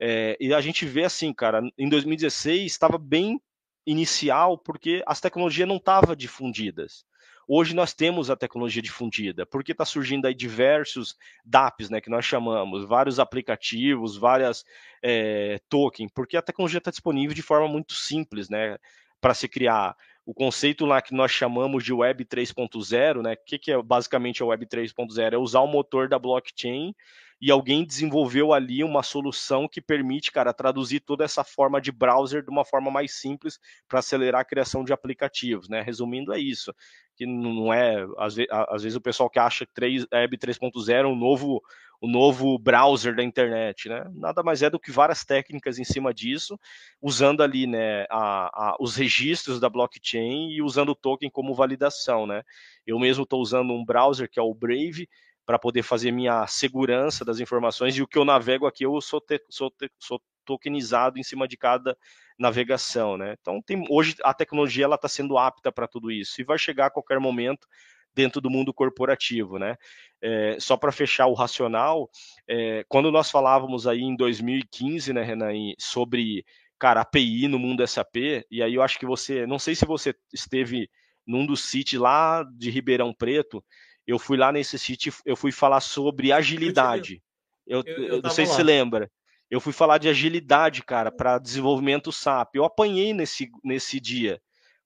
[0.00, 3.38] É, e a gente vê assim, cara, em 2016 estava bem
[3.86, 7.04] inicial, porque as tecnologias não estavam difundidas.
[7.46, 12.24] Hoje nós temos a tecnologia difundida, porque está surgindo aí diversos DApps, né, que nós
[12.24, 14.64] chamamos, vários aplicativos, várias
[15.02, 18.78] é, tokens, porque a tecnologia está disponível de forma muito simples, né,
[19.20, 19.94] para se criar.
[20.30, 24.40] O conceito lá que nós chamamos de Web 3.0, né, o que, que é basicamente
[24.40, 25.32] a Web 3.0?
[25.32, 26.94] É usar o motor da blockchain
[27.40, 32.42] e alguém desenvolveu ali uma solução que permite, cara, traduzir toda essa forma de browser
[32.42, 35.80] de uma forma mais simples para acelerar a criação de aplicativos, né?
[35.80, 36.74] Resumindo, é isso.
[37.16, 40.90] Que não é, às vezes, às vezes o pessoal que acha que 3, Web 3.0
[40.92, 41.62] é um novo,
[41.98, 44.04] o novo browser da internet, né?
[44.14, 46.58] Nada mais é do que várias técnicas em cima disso,
[47.00, 52.26] usando ali, né, a, a, os registros da blockchain e usando o token como validação,
[52.26, 52.42] né?
[52.86, 55.08] Eu mesmo estou usando um browser que é o Brave,
[55.46, 59.20] para poder fazer minha segurança das informações e o que eu navego aqui eu sou,
[59.20, 61.96] te, sou, te, sou tokenizado em cima de cada
[62.38, 63.36] navegação, né?
[63.40, 66.86] Então tem, hoje a tecnologia ela está sendo apta para tudo isso e vai chegar
[66.86, 67.66] a qualquer momento
[68.14, 69.76] dentro do mundo corporativo, né?
[70.20, 72.10] É, só para fechar o racional,
[72.48, 76.44] é, quando nós falávamos aí em 2015, né, Renan, sobre
[76.78, 80.14] cara API no mundo SAP, e aí eu acho que você, não sei se você
[80.32, 80.88] esteve
[81.26, 83.62] num dos sítios lá de Ribeirão Preto,
[84.10, 87.22] eu fui lá nesse sítio, eu fui falar sobre agilidade.
[87.66, 88.50] Eu, eu, eu não sei lá.
[88.50, 89.10] se você lembra.
[89.48, 92.56] Eu fui falar de agilidade, cara, para desenvolvimento SAP.
[92.56, 94.40] Eu apanhei nesse, nesse dia.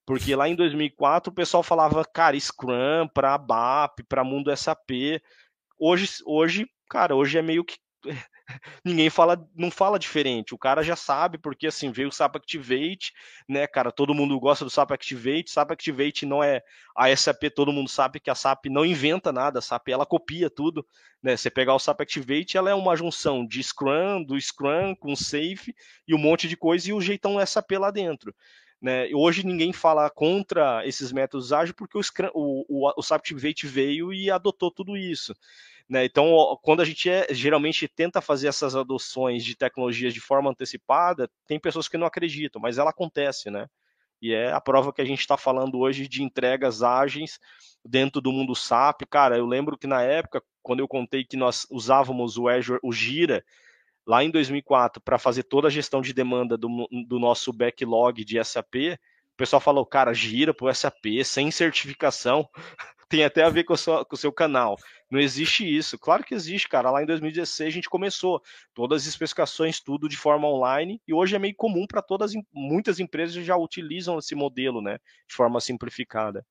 [0.05, 5.21] Porque lá em 2004 o pessoal falava, cara, Scrum para BAP, para mundo SAP.
[5.77, 7.77] Hoje, hoje, cara, hoje é meio que
[8.83, 10.53] ninguém fala, não fala diferente.
[10.53, 13.13] O cara já sabe, porque assim, veio o SAP Activate,
[13.47, 13.91] né, cara?
[13.91, 15.51] Todo mundo gosta do SAP Activate.
[15.51, 16.61] SAP Activate não é
[16.95, 20.49] a SAP, todo mundo sabe que a SAP não inventa nada, a SAP ela copia
[20.49, 20.85] tudo,
[21.21, 21.35] né?
[21.35, 25.75] Você pegar o SAP Activate, ela é uma junção de Scrum, do Scrum com Safe
[26.07, 28.33] e um monte de coisa e o jeitão SAP lá dentro.
[28.81, 29.09] Né?
[29.15, 33.65] Hoje ninguém fala contra esses métodos ágeis porque o, Scrum, o, o, o SAP Activate
[33.65, 35.33] veio e adotou tudo isso.
[35.87, 36.05] Né?
[36.05, 41.29] Então, quando a gente é, geralmente tenta fazer essas adoções de tecnologias de forma antecipada,
[41.47, 43.67] tem pessoas que não acreditam, mas ela acontece, né?
[44.21, 47.39] E é a prova que a gente está falando hoje de entregas ágeis
[47.83, 49.01] dentro do mundo SAP.
[49.09, 52.91] Cara, eu lembro que na época, quando eu contei que nós usávamos o Azure, o
[52.91, 53.43] Gira,
[54.07, 58.43] lá em 2004, para fazer toda a gestão de demanda do, do nosso backlog de
[58.43, 58.97] SAP,
[59.33, 62.47] o pessoal falou, cara, gira para o SAP, sem certificação
[63.09, 64.77] tem até a ver com, com o seu canal.
[65.09, 65.97] Não existe isso.
[65.97, 66.89] Claro que existe, cara.
[66.91, 68.41] Lá em 2016 a gente começou
[68.73, 72.99] todas as especificações, tudo de forma online, e hoje é meio comum para todas, muitas
[72.99, 76.45] empresas já utilizam esse modelo, né, de forma simplificada.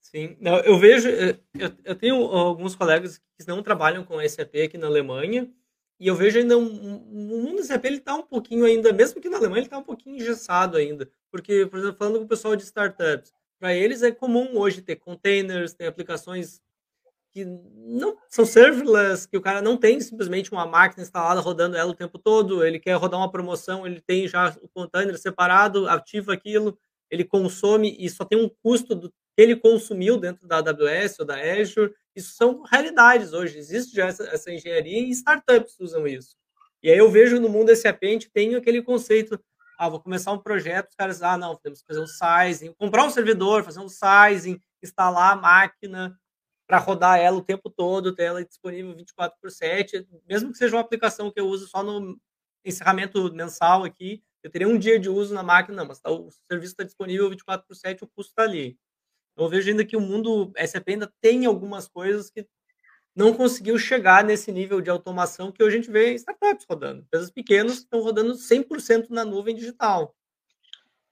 [0.00, 1.38] Sim, eu vejo, eh,
[1.84, 5.50] eu, tenho alguns colegas que não trabalham com SAP aqui na Alemanha,
[5.98, 9.38] e eu vejo ainda o mundo SAP ele está um pouquinho ainda, mesmo que na
[9.38, 12.64] Alemanha ele está um pouquinho engessado ainda, porque, por exemplo, falando com o pessoal de
[12.64, 16.60] startups, para eles é comum hoje ter containers, ter aplicações
[17.30, 21.92] que não são serverless, que o cara não tem simplesmente uma máquina instalada rodando ela
[21.92, 26.32] o tempo todo, ele quer rodar uma promoção, ele tem já o container separado, ativa
[26.32, 26.76] aquilo,
[27.08, 31.24] ele consome e só tem um custo do que ele consumiu dentro da AWS ou
[31.24, 31.94] da Azure.
[32.16, 36.34] Isso são realidades hoje, existe já essa, essa engenharia e startups usam isso.
[36.82, 39.38] E aí eu vejo no mundo SAP, a gente tem aquele conceito
[39.78, 43.04] ah, vou começar um projeto, os caras, ah, não, temos que fazer um sizing, comprar
[43.04, 46.18] um servidor, fazer um sizing, instalar a máquina
[46.66, 50.76] para rodar ela o tempo todo, ter ela disponível 24 por 7, mesmo que seja
[50.76, 52.18] uma aplicação que eu uso só no
[52.64, 56.72] encerramento mensal aqui, eu teria um dia de uso na máquina, mas tá, o serviço
[56.72, 58.78] está disponível 24 por 7, o custo está ali.
[59.32, 62.46] Então, eu vejo ainda que o mundo SAP ainda tem algumas coisas que
[63.14, 67.00] não conseguiu chegar nesse nível de automação que hoje a gente vê startups rodando.
[67.02, 70.14] Empresas pequenas estão rodando 100% na nuvem digital.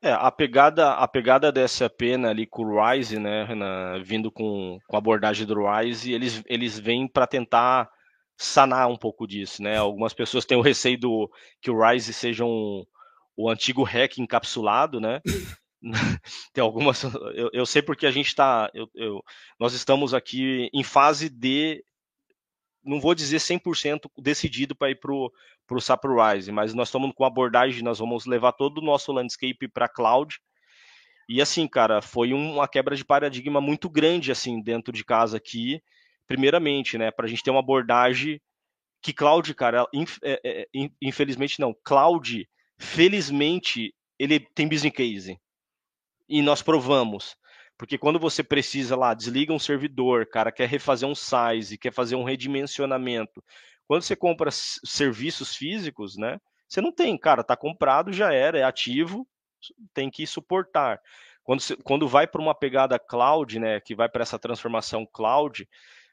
[0.03, 4.33] É, a pegada, a pegada da SAP né, ali com o Rise, né, Renan, vindo
[4.33, 7.91] com, com a abordagem do Rise, eles, eles vêm para tentar
[8.35, 9.77] sanar um pouco disso, né?
[9.77, 12.87] Algumas pessoas têm o receio do que o Rise seja um,
[13.37, 15.21] o antigo hack encapsulado, né?
[16.55, 17.03] tem algumas.
[17.35, 18.71] Eu, eu, sei porque a gente está.
[19.59, 21.85] Nós estamos aqui em fase de
[22.85, 27.25] não vou dizer 100% decidido para ir para o SAP Rise, mas nós estamos com
[27.25, 30.39] abordagem, nós vamos levar todo o nosso landscape para cloud.
[31.29, 35.81] E assim, cara, foi uma quebra de paradigma muito grande assim dentro de casa aqui.
[36.27, 38.41] Primeiramente, né, para a gente ter uma abordagem
[39.03, 39.87] que cloud, cara,
[40.23, 40.67] é, é,
[41.01, 45.39] infelizmente não, cloud, felizmente ele tem business case.
[46.29, 47.35] E nós provamos.
[47.81, 52.15] Porque quando você precisa lá, desliga um servidor, cara, quer refazer um size, quer fazer
[52.15, 53.43] um redimensionamento.
[53.87, 56.39] Quando você compra serviços físicos, né?
[56.69, 59.27] Você não tem, cara, tá comprado, já era, é ativo,
[59.95, 61.01] tem que suportar.
[61.43, 65.67] Quando, você, quando vai para uma pegada cloud, né, que vai para essa transformação cloud,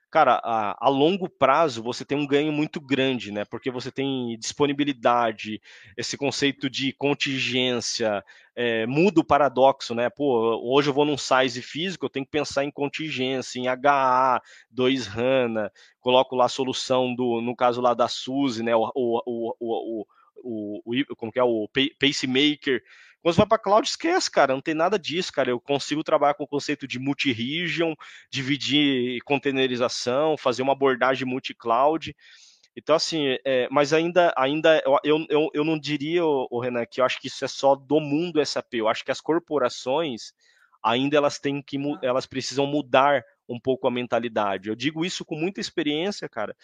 [0.10, 3.46] cara, a, a, longo prazo você tem um ganho muito grande, né?
[3.46, 5.62] Porque você tem disponibilidade,
[5.96, 8.24] esse conceito de contingência,
[8.56, 10.10] é, muda o paradoxo, né?
[10.10, 14.42] Pô, hoje eu vou num size físico, eu tenho que pensar em contingência, em HA,
[14.72, 18.76] 2 HANA, coloco lá a solução do, no caso lá da Suzy, né?
[18.76, 20.06] O, o, o,
[20.44, 22.82] o, o, como que é o pacemaker.
[23.28, 25.50] Quando você vai para cloud, esquece, cara, não tem nada disso, cara.
[25.50, 27.94] Eu consigo trabalhar com o conceito de multi-region,
[28.32, 32.16] dividir containerização, fazer uma abordagem multi-cloud.
[32.74, 37.06] Então, assim, é, mas ainda, ainda eu, eu, eu não diria, o Renan, que eu
[37.06, 38.76] acho que isso é só do mundo SAP.
[38.76, 40.32] Eu acho que as corporações
[40.82, 44.70] ainda elas têm que elas precisam mudar um pouco a mentalidade.
[44.70, 46.56] Eu digo isso com muita experiência, cara,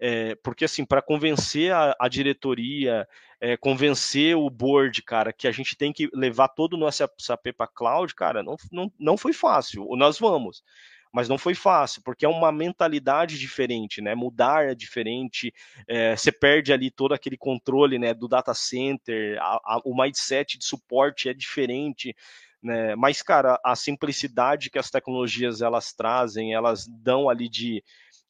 [0.00, 3.06] é, porque assim, para convencer a, a diretoria,
[3.40, 7.52] é, convencer o board, cara, que a gente tem que levar todo o nosso SAP
[7.56, 9.86] para cloud, cara, não, não, não foi fácil.
[9.96, 10.62] Nós vamos
[11.12, 14.14] mas não foi fácil, porque é uma mentalidade diferente, né?
[14.14, 15.52] Mudar é diferente,
[15.88, 20.56] é, você perde ali todo aquele controle né, do data center, a, a, o mindset
[20.56, 22.14] de suporte é diferente.
[22.62, 22.94] Né?
[22.94, 27.82] Mas, cara, a simplicidade que as tecnologias elas trazem, elas dão ali de,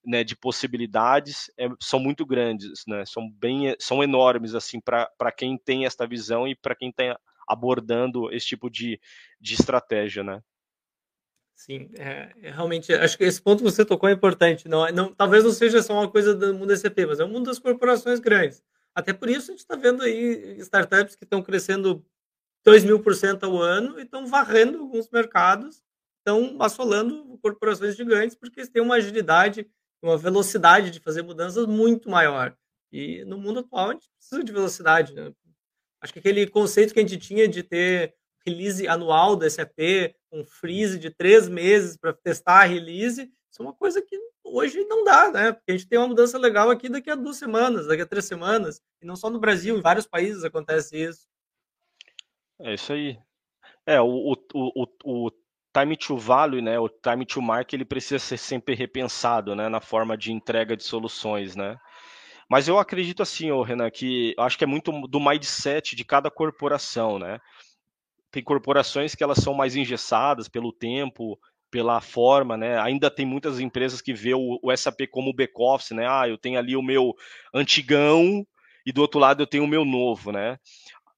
[0.05, 3.05] né, de possibilidades é, são muito grandes, né?
[3.07, 8.33] São bem, são enormes assim para quem tem esta visão e para quem está abordando
[8.33, 9.01] esse tipo de,
[9.41, 10.41] de estratégia, né?
[11.55, 14.67] Sim, é, é, realmente, acho que esse ponto que você tocou é importante.
[14.67, 17.29] Não, é, não, talvez não seja só uma coisa do mundo SAP, mas é o
[17.29, 18.63] mundo das corporações grandes.
[18.95, 22.03] Até por isso a gente está vendo aí startups que estão crescendo
[22.65, 25.83] 2 mil por cento ao ano e estão varrendo alguns mercados,
[26.19, 29.69] estão assolando corporações gigantes, porque eles têm uma agilidade,
[30.03, 32.57] uma velocidade de fazer mudanças muito maior.
[32.93, 35.15] E no mundo atual a gente precisa de velocidade.
[35.15, 35.33] Né?
[36.01, 40.45] Acho que aquele conceito que a gente tinha de ter release anual do SAP, um
[40.45, 45.05] freeze de três meses para testar a release, isso é uma coisa que hoje não
[45.05, 45.53] dá, né?
[45.53, 48.25] Porque a gente tem uma mudança legal aqui daqui a duas semanas, daqui a três
[48.25, 51.29] semanas, e não só no Brasil, em vários países acontece isso.
[52.61, 53.19] É isso aí.
[53.87, 55.31] É, o, o, o, o
[55.73, 59.81] time to value, né, o time to market, ele precisa ser sempre repensado, né, na
[59.81, 61.77] forma de entrega de soluções, né.
[62.49, 66.31] Mas eu acredito assim, ô Renan, que acho que é muito do mindset de cada
[66.31, 67.39] corporação, né
[68.31, 71.39] tem corporações que elas são mais engessadas pelo tempo,
[71.71, 72.79] pela forma, né?
[72.81, 76.07] Ainda tem muitas empresas que vê o, o SAP como back-office, né?
[76.09, 77.15] Ah, eu tenho ali o meu
[77.55, 78.47] antigão
[78.87, 80.59] e do outro lado eu tenho o meu novo, né?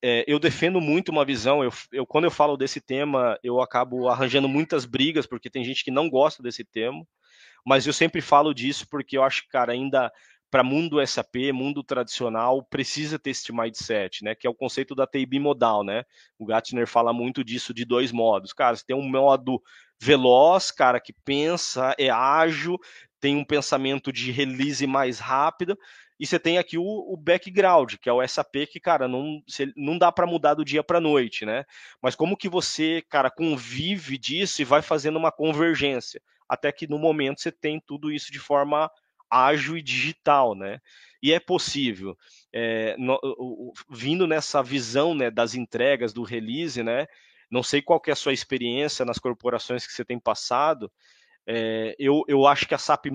[0.03, 1.63] É, eu defendo muito uma visão.
[1.63, 5.85] Eu, eu, quando eu falo desse tema, eu acabo arranjando muitas brigas porque tem gente
[5.85, 7.07] que não gosta desse tema.
[7.65, 10.11] Mas eu sempre falo disso porque eu acho, cara, ainda
[10.51, 14.35] para mundo SAP, mundo tradicional, precisa ter este mindset, né?
[14.35, 16.05] Que é o conceito da TI bimodal, né?
[16.39, 18.53] O Gartner fala muito disso de dois modos.
[18.53, 19.63] Cara, você tem um modo
[19.99, 22.77] veloz, cara, que pensa, é ágil,
[23.19, 25.79] tem um pensamento de release mais rápido,
[26.23, 29.43] e você tem aqui o, o background, que é o SAP, que, cara, não,
[29.77, 31.65] não dá para mudar do dia para noite, né?
[32.01, 36.23] Mas como que você, cara, convive disso e vai fazendo uma convergência?
[36.49, 38.89] Até que no momento você tem tudo isso de forma
[39.29, 40.79] ágil e digital, né?
[41.21, 42.17] E é possível,
[42.53, 47.09] é, no, o, vindo nessa visão né, das entregas, do release, né?
[47.51, 50.89] Não sei qual é a sua experiência nas corporações que você tem passado,
[51.45, 53.07] é, eu, eu acho que a SAP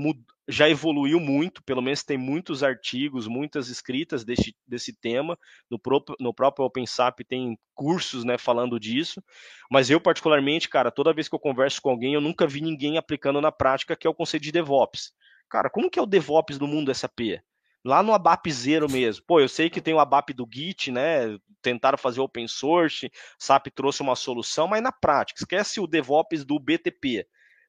[0.48, 5.38] já evoluiu muito, pelo menos tem muitos artigos, muitas escritas desse, desse tema.
[5.70, 9.22] No próprio, no próprio OpenSAP tem cursos né, falando disso.
[9.70, 12.98] Mas eu, particularmente, cara, toda vez que eu converso com alguém, eu nunca vi ninguém
[12.98, 15.12] aplicando na prática, que é o conceito de DevOps.
[15.50, 17.42] Cara, como que é o DevOps no mundo SAP?
[17.86, 19.24] Lá no ABAP zero mesmo.
[19.26, 21.38] Pô, eu sei que tem o ABAP do Git, né?
[21.62, 26.60] Tentaram fazer open source, SAP trouxe uma solução, mas na prática, esquece o DevOps do
[26.60, 27.26] BTP.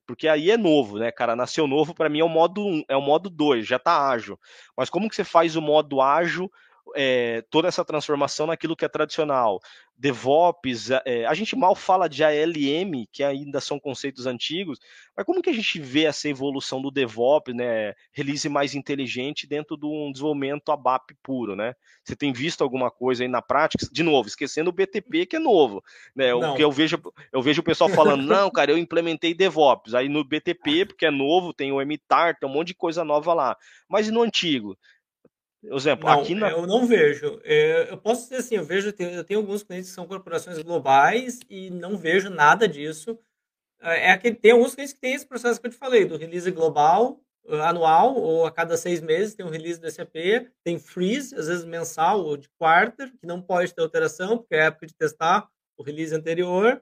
[0.09, 1.37] Porque aí é novo, né, cara?
[1.37, 4.41] Nasceu novo, para mim é o modo 1, é o modo 2, já tá ágil.
[4.75, 6.51] Mas como que você faz o modo ágil
[6.95, 9.61] é, toda essa transformação naquilo que é tradicional.
[9.99, 14.79] DevOps, é, a gente mal fala de ALM, que ainda são conceitos antigos,
[15.17, 19.77] mas como que a gente vê essa evolução do DevOps, né, release mais inteligente dentro
[19.77, 21.75] de um desenvolvimento ABAP puro, né?
[22.05, 23.89] Você tem visto alguma coisa aí na prática?
[23.91, 25.83] De novo, esquecendo o BTP, que é novo,
[26.15, 26.33] né?
[26.33, 30.09] O que eu vejo, eu vejo o pessoal falando, não, cara, eu implementei DevOps, aí
[30.09, 33.57] no BTP, porque é novo, tem o MTAR, tem um monte de coisa nova lá.
[33.89, 34.79] Mas e no antigo?
[35.63, 36.51] Exemplo, não, aqui na...
[36.51, 37.41] Eu não vejo.
[37.43, 41.41] É, eu posso dizer assim, eu vejo, eu tenho alguns clientes que são corporações globais
[41.51, 43.19] e não vejo nada disso.
[43.81, 46.17] É, é aquele, tem alguns clientes que têm esse processo que eu te falei, do
[46.17, 50.15] release global, uh, anual, ou a cada seis meses tem um release do SAP,
[50.63, 54.67] tem freeze, às vezes mensal ou de quarter, que não pode ter alteração, porque é
[54.67, 56.81] época de testar o release anterior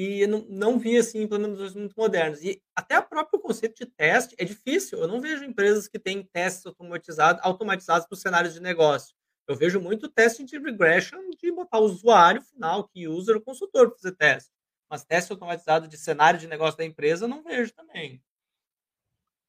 [0.00, 2.40] e não, não vi assim implementações muito modernas.
[2.44, 5.00] E até o próprio conceito de teste é difícil.
[5.00, 9.12] Eu não vejo empresas que têm testes automatizados, automatizados para os cenários de negócio.
[9.48, 13.88] Eu vejo muito teste de regression de botar o usuário final, que user, o consultor,
[13.88, 14.52] para fazer teste.
[14.88, 18.22] Mas teste automatizado de cenário de negócio da empresa, eu não vejo também.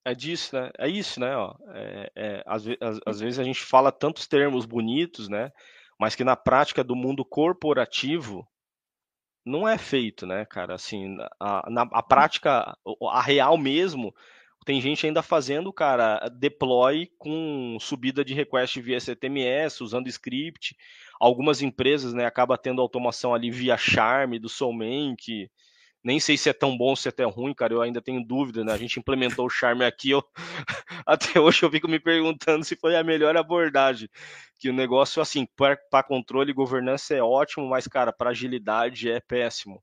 [0.04, 0.72] É disso, né?
[0.80, 1.36] É isso, né?
[1.36, 5.52] Ó, é, é, às, às, às, vezes a gente fala tantos termos bonitos, né?
[6.00, 8.47] Mas que na prática do mundo corporativo
[9.50, 10.76] não é feito, né, cara?
[10.76, 12.78] Assim, a, na, a prática,
[13.12, 14.14] a real mesmo,
[14.66, 20.76] tem gente ainda fazendo, cara, deploy com subida de request via CTMS, usando script.
[21.20, 25.50] Algumas empresas, né, acaba tendo automação ali via Charm do Soulman, que
[26.04, 27.74] nem sei se é tão bom, se é tão ruim, cara.
[27.74, 28.72] Eu ainda tenho dúvida, né?
[28.72, 30.24] A gente implementou o Charme aqui, eu...
[31.06, 34.10] até hoje eu fico me perguntando se foi a melhor abordagem.
[34.60, 39.20] Que o negócio, assim, para controle e governança é ótimo, mas, cara, para agilidade é
[39.20, 39.82] péssimo.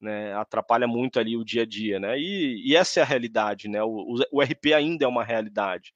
[0.00, 2.16] Né, atrapalha muito ali o dia a dia, né?
[2.18, 3.82] E, e essa é a realidade, né?
[3.82, 5.92] O, o, RP ainda é uma realidade.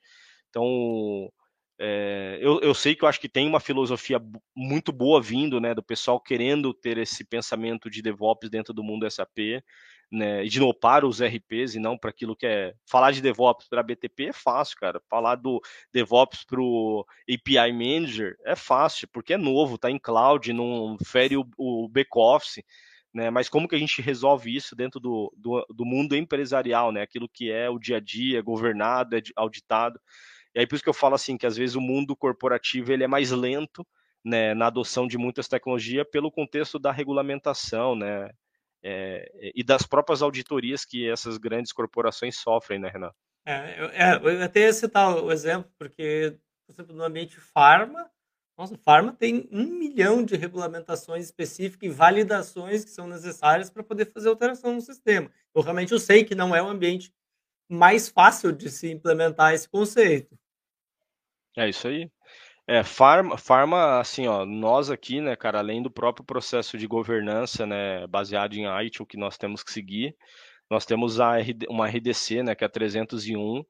[0.51, 1.31] Então,
[1.79, 4.21] é, eu, eu, sei que eu acho que tem uma filosofia
[4.57, 9.09] muito boa vindo, né, do pessoal querendo ter esse pensamento de DevOps dentro do mundo
[9.11, 9.63] SAP,
[10.13, 13.67] né, de não para os RPs e não para aquilo que é falar de DevOps
[13.67, 15.01] para BTP é fácil, cara.
[15.09, 15.59] Falar do
[15.91, 21.39] DevOps para o API Manager é fácil, porque é novo, tá em cloud, não fere
[21.39, 22.63] o, o back-office.
[23.15, 27.03] Né, mas como que a gente resolve isso dentro do, do, do mundo empresarial, né?
[27.03, 30.01] Aquilo que é o dia a dia, governado, é auditado.
[30.55, 33.05] E aí por isso que eu falo assim que às vezes o mundo corporativo ele
[33.05, 33.87] é mais lento
[34.25, 38.31] né, na adoção de muitas tecnologias pelo contexto da regulamentação, né?
[38.83, 43.13] É, e das próprias auditorias que essas grandes corporações sofrem, né, Renan?
[43.45, 48.11] É, eu, é, eu até ia citar o exemplo, porque, por exemplo, no ambiente farma,
[48.57, 54.07] nossa, farma tem um milhão de regulamentações específicas e validações que são necessárias para poder
[54.07, 55.31] fazer alteração no sistema.
[55.55, 57.13] Eu realmente eu sei que não é o ambiente
[57.69, 60.39] mais fácil de se implementar esse conceito.
[61.57, 62.11] É isso aí.
[62.67, 67.67] É, farma, farma, assim, ó, nós aqui, né, cara, além do próprio processo de governança,
[67.67, 70.17] né, baseado em ITIL que nós temos que seguir,
[70.71, 73.65] nós temos a RD, uma RDC, né, que é a 301,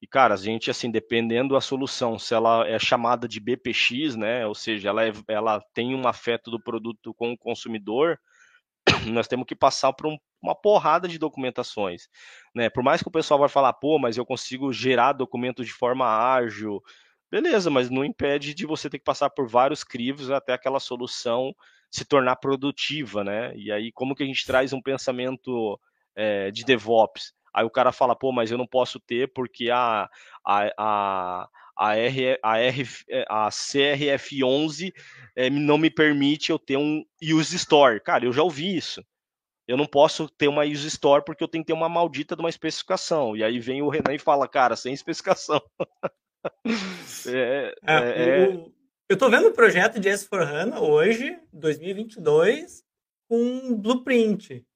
[0.00, 4.46] e, cara, a gente, assim, dependendo da solução, se ela é chamada de BPX, né,
[4.46, 8.18] ou seja, ela, é, ela tem um afeto do produto com o consumidor,
[9.12, 12.08] nós temos que passar por um, uma porrada de documentações,
[12.54, 15.72] né, por mais que o pessoal vai falar, pô, mas eu consigo gerar documentos de
[15.72, 16.80] forma ágil,
[17.30, 21.54] Beleza, mas não impede de você ter que passar por vários crivos até aquela solução
[21.90, 23.54] se tornar produtiva, né?
[23.54, 25.78] E aí, como que a gente traz um pensamento
[26.14, 27.34] é, de DevOps?
[27.52, 30.08] Aí o cara fala, pô, mas eu não posso ter porque a,
[30.44, 32.84] a, a, a, R, a, R,
[33.28, 34.92] a CRF11
[35.36, 38.00] é, não me permite eu ter um use store.
[38.00, 39.04] Cara, eu já ouvi isso.
[39.66, 42.40] Eu não posso ter uma use store porque eu tenho que ter uma maldita de
[42.40, 43.36] uma especificação.
[43.36, 45.60] E aí vem o Renan e fala, cara, sem especificação.
[47.26, 48.48] é, é, é...
[48.48, 48.72] O,
[49.08, 52.84] eu estou vendo o um projeto de S4HANA hoje, 2022,
[53.28, 54.66] com blueprint.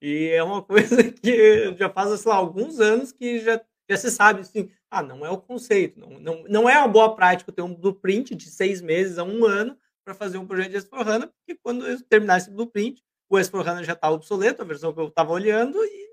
[0.00, 4.10] E é uma coisa que já faz, sei lá, alguns anos que já, já se
[4.10, 7.62] sabe, assim, ah, não é o conceito, não, não, não é uma boa prática ter
[7.62, 11.58] um blueprint de seis meses a um ano para fazer um projeto de S4HANA, porque
[11.60, 15.32] quando eu terminar esse blueprint, o S4HANA já está obsoleto, a versão que eu estava
[15.32, 16.08] olhando, e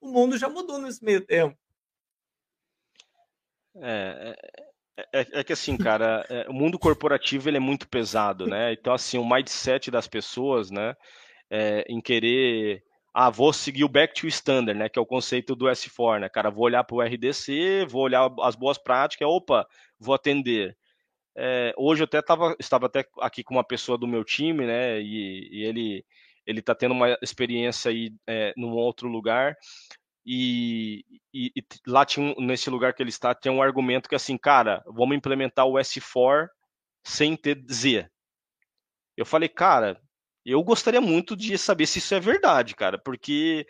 [0.00, 1.56] o mundo já mudou nesse meio tempo.
[3.76, 4.36] É,
[4.96, 8.72] é, é, é, que assim, cara, é, o mundo corporativo ele é muito pesado, né?
[8.72, 10.94] Então, assim, o mindset das pessoas, né,
[11.50, 15.56] é, em querer, ah, vou seguir o back to standard, né, que é o conceito
[15.56, 19.66] do S4, né, cara, vou olhar para o RDC, vou olhar as boas práticas, opa,
[19.98, 20.76] vou atender.
[21.36, 25.00] É, hoje eu até tava, estava até aqui com uma pessoa do meu time, né,
[25.00, 26.04] e, e ele
[26.46, 29.56] ele está tendo uma experiência aí é, num outro lugar
[30.24, 34.38] e, e, e, lá tinha nesse lugar que ele está tem um argumento que assim,
[34.38, 36.48] cara, vamos implementar o S4
[37.04, 38.08] sem ter Z.
[39.16, 40.00] Eu falei, cara,
[40.44, 43.66] eu gostaria muito de saber se isso é verdade, cara, porque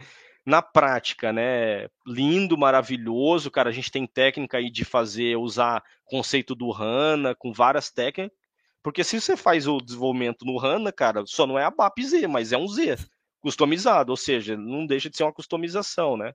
[0.46, 6.54] na prática, né, lindo, maravilhoso, cara, a gente tem técnica aí de fazer, usar conceito
[6.54, 8.36] do HANA com várias técnicas,
[8.82, 12.26] porque se você faz o desenvolvimento no HANA, cara, só não é a BAP Z,
[12.28, 12.98] mas é um Z
[13.44, 16.32] customizado, ou seja, não deixa de ser uma customização, né?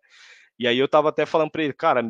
[0.60, 2.04] E aí eu estava até falando para ele, cara,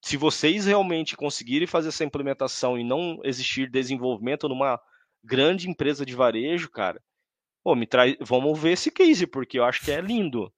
[0.00, 4.80] se vocês realmente conseguirem fazer essa implementação e não existir desenvolvimento numa
[5.24, 7.02] grande empresa de varejo, cara,
[7.64, 10.52] pô, me traz, vamos ver esse case porque eu acho que é lindo,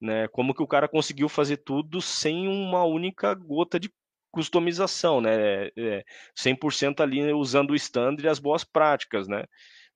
[0.00, 0.28] né?
[0.28, 3.90] Como que o cara conseguiu fazer tudo sem uma única gota de
[4.30, 5.66] customização, né?
[5.76, 6.04] É,
[6.36, 9.44] 100% ali usando o standard e as boas práticas, né?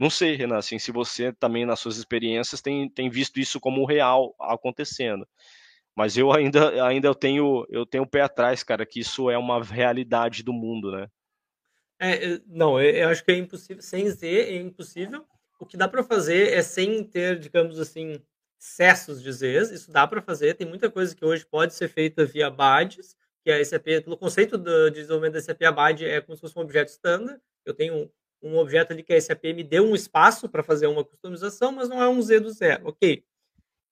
[0.02, 3.84] Não sei, Renan, assim, se você também nas suas experiências tem, tem visto isso como
[3.84, 5.24] real acontecendo.
[5.94, 9.38] Mas eu ainda, ainda eu tenho eu tenho o pé atrás, cara, que isso é
[9.38, 11.06] uma realidade do mundo, né?
[12.00, 15.24] É, não, eu acho que é impossível, sem Z é impossível.
[15.60, 18.20] O que dá para fazer é sem ter, digamos assim,
[18.58, 20.54] excessos de Zs, isso dá para fazer.
[20.54, 24.58] Tem muita coisa que hoje pode ser feita via badges, que a SAP, pelo conceito
[24.58, 27.40] do desenvolvimento da SAP, a badge é como se fosse um objeto standard.
[27.64, 28.10] Eu tenho
[28.42, 31.88] um, objeto ali que a SAP me deu um espaço para fazer uma customização, mas
[31.88, 32.88] não é um Z do zero.
[32.88, 33.24] Ok.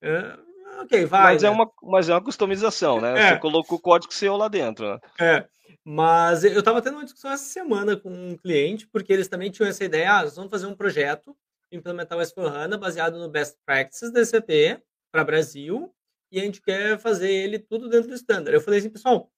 [0.02, 1.34] Uh, ok, vai.
[1.34, 1.52] Mas, é né?
[1.52, 3.18] é uma, mas é uma customização, né?
[3.18, 3.28] É.
[3.28, 4.98] Você colocou o código seu lá dentro, né?
[5.20, 5.46] É.
[5.84, 9.68] Mas eu estava tendo uma discussão essa semana com um cliente, porque eles também tinham
[9.68, 11.34] essa ideia, ah, nós vamos fazer um projeto,
[11.72, 14.80] implementar o S4HANA baseado no Best Practices da SAP
[15.12, 15.92] para Brasil,
[16.30, 18.54] e a gente quer fazer ele tudo dentro do standard.
[18.54, 19.30] Eu falei assim, pessoal,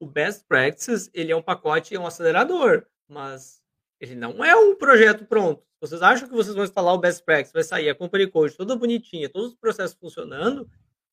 [0.00, 3.59] o Best Practices, ele é um pacote, é um acelerador, mas
[4.00, 5.62] ele não é um projeto pronto.
[5.80, 8.76] Vocês acham que vocês vão instalar o Best Practices, vai sair a Company Code toda
[8.76, 10.68] bonitinha, todos os processos funcionando?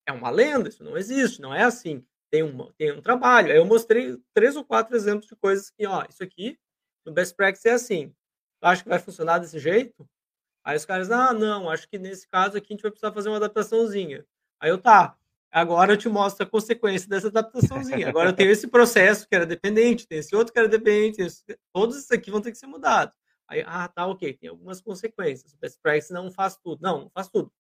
[0.06, 2.06] É uma lenda, isso não existe, não é assim.
[2.32, 3.52] Tem um, tem um trabalho.
[3.52, 6.58] Aí eu mostrei três ou quatro exemplos de coisas que, ó, isso aqui
[7.06, 8.14] no Best Practices é assim.
[8.62, 10.08] Tu acha que vai funcionar desse jeito?
[10.64, 13.30] Aí os caras, ah, não, acho que nesse caso aqui a gente vai precisar fazer
[13.30, 14.26] uma adaptaçãozinha.
[14.60, 15.18] Aí eu, tá,
[15.52, 18.10] Agora eu te mostro a consequência dessa adaptaçãozinha.
[18.10, 21.44] Agora eu tenho esse processo que era dependente, tem esse outro que era dependente, esse...
[21.74, 23.16] todos esses aqui vão ter que ser mudados.
[23.48, 25.54] Aí, ah, tá, ok, tem algumas consequências.
[25.54, 26.82] O best practice não faz tudo.
[26.82, 27.52] Não, não faz tudo.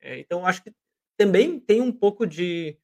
[0.00, 0.72] É, então, acho que
[1.16, 2.76] também tem um pouco de.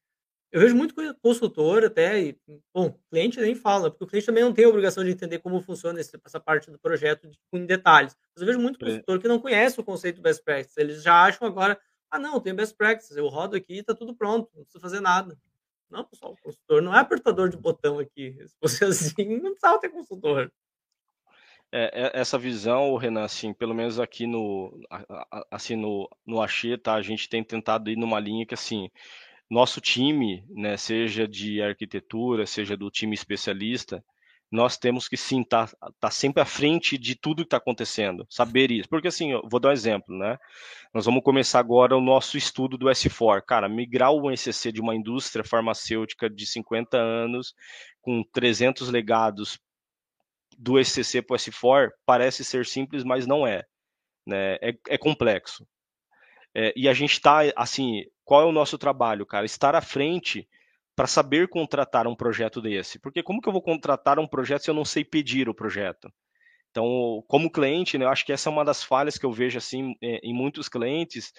[0.50, 2.40] Eu vejo muito consultor até, e,
[2.72, 5.60] bom, cliente nem fala, porque o cliente também não tem a obrigação de entender como
[5.60, 8.16] funciona essa parte do projeto em detalhes.
[8.34, 10.80] Mas eu vejo muito consultor que não conhece o conceito best practice.
[10.80, 11.78] Eles já acham agora,
[12.10, 15.00] ah, não, tem best practices, eu rodo aqui e tá tudo pronto, não precisa fazer
[15.00, 15.38] nada.
[15.90, 18.36] Não, pessoal, o consultor não é apertador de botão aqui.
[18.46, 20.52] Se fosse assim, não precisava ter consultor.
[21.70, 24.72] É, é, essa visão, Renan, assim, pelo menos aqui no,
[25.50, 26.94] assim, no, no Axê, tá?
[26.94, 28.90] A gente tem tentado ir numa linha que, assim,
[29.50, 34.02] nosso time, né, seja de arquitetura, seja do time especialista,
[34.50, 38.26] nós temos que sim estar tá, tá sempre à frente de tudo que está acontecendo,
[38.30, 38.88] saber isso.
[38.88, 40.38] Porque assim, eu vou dar um exemplo, né?
[40.92, 43.42] Nós vamos começar agora o nosso estudo do S4.
[43.46, 47.54] Cara, migrar o ECC de uma indústria farmacêutica de 50 anos,
[48.00, 49.58] com 300 legados
[50.56, 53.64] do ECC para o S4, parece ser simples, mas não é.
[54.26, 54.54] Né?
[54.62, 55.66] É, é complexo.
[56.54, 59.44] É, e a gente está, assim, qual é o nosso trabalho, cara?
[59.44, 60.48] Estar à frente
[60.98, 62.98] para saber contratar um projeto desse.
[62.98, 66.12] Porque como que eu vou contratar um projeto se eu não sei pedir o projeto?
[66.72, 69.58] Então, como cliente, né, eu acho que essa é uma das falhas que eu vejo
[69.58, 71.32] assim é, em muitos clientes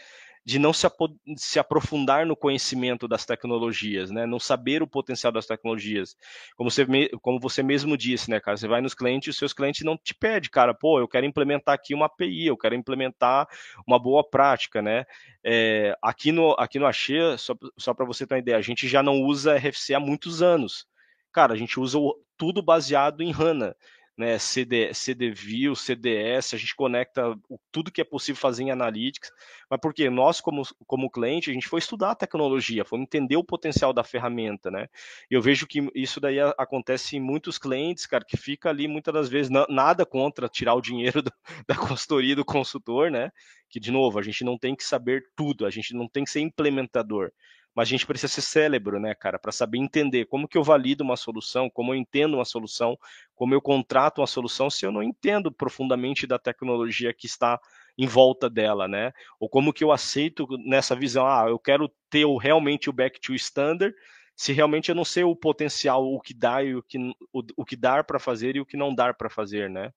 [0.46, 0.88] de não se,
[1.36, 4.26] se, aprofundar no conhecimento das tecnologias, né?
[4.26, 6.16] Não saber o potencial das tecnologias.
[6.56, 6.86] Como você,
[7.22, 8.58] como você mesmo disse, né, cara?
[8.58, 11.26] Você vai nos clientes e os seus clientes não te pedem, cara, pô, eu quero
[11.26, 13.48] implementar aqui uma API, eu quero implementar
[13.88, 15.06] uma boa prática, né?
[15.44, 18.88] É, aqui no aqui no Axê, só, só para você ter uma ideia, a gente
[18.88, 20.88] já não usa RFC há muitos anos.
[21.32, 23.76] Cara, a gente usa o, tudo baseado em HANA
[24.20, 29.32] né, CD, CDView, CDS, a gente conecta o, tudo que é possível fazer em Analytics,
[29.70, 33.44] mas porque nós, como, como cliente, a gente foi estudar a tecnologia, foi entender o
[33.46, 34.88] potencial da ferramenta, né?
[35.32, 39.30] Eu vejo que isso daí acontece em muitos clientes, cara, que fica ali muitas das
[39.30, 41.32] vezes nada contra tirar o dinheiro do,
[41.66, 43.32] da consultoria do consultor, né?
[43.70, 46.30] Que, de novo, a gente não tem que saber tudo, a gente não tem que
[46.32, 47.32] ser implementador
[47.76, 51.04] mas a gente precisa ser cérebro, né, cara, para saber entender como que eu valido
[51.04, 52.98] uma solução, como eu entendo uma solução,
[53.36, 57.60] como eu contrato uma solução se eu não entendo profundamente da tecnologia que está
[57.98, 59.12] em volta dela, né?
[59.40, 63.34] Ou como que eu aceito nessa visão, ah, eu quero ter realmente o back to
[63.36, 63.94] standard,
[64.36, 66.98] se realmente eu não sei o potencial, o que dá e o que,
[67.34, 69.92] o, o que dar para fazer e o que não dar para fazer, né?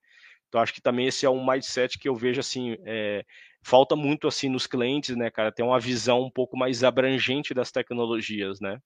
[0.53, 3.25] Então acho que também esse é um mindset que eu vejo assim, é,
[3.63, 7.73] falta muito assim nos clientes, né, cara, ter uma visão um pouco mais abrangente das
[7.73, 8.79] tecnologias, né?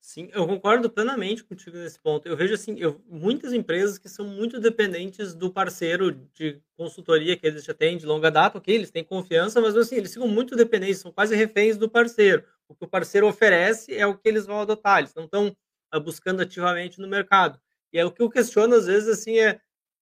[0.00, 2.26] Sim, eu concordo plenamente contigo nesse ponto.
[2.26, 7.46] Eu vejo assim, eu, muitas empresas que são muito dependentes do parceiro de consultoria que
[7.46, 10.56] eles já têm de longa data, ok, eles têm confiança, mas assim, eles ficam muito
[10.56, 12.42] dependentes, são quase reféns do parceiro.
[12.66, 15.56] O que o parceiro oferece é o que eles vão adotar, eles não estão
[15.94, 17.60] uh, buscando ativamente no mercado.
[17.92, 19.60] E é o que eu questiono às vezes assim é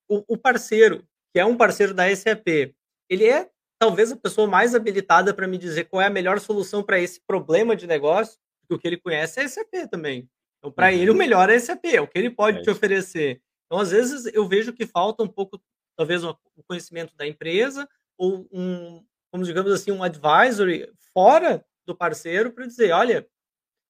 [0.09, 2.75] o, o parceiro, que é um parceiro da SAP,
[3.09, 3.49] ele é
[3.79, 7.21] talvez a pessoa mais habilitada para me dizer qual é a melhor solução para esse
[7.27, 10.29] problema de negócio, porque o que ele conhece é SAP também.
[10.59, 10.93] Então, para uhum.
[10.93, 13.41] ele, o melhor é SAP, é o que ele pode é te oferecer.
[13.67, 15.61] Então, às vezes, eu vejo que falta um pouco,
[15.97, 16.37] talvez, o
[16.67, 22.93] conhecimento da empresa, ou um, como digamos assim, um advisory fora do parceiro para dizer,
[22.93, 23.27] olha,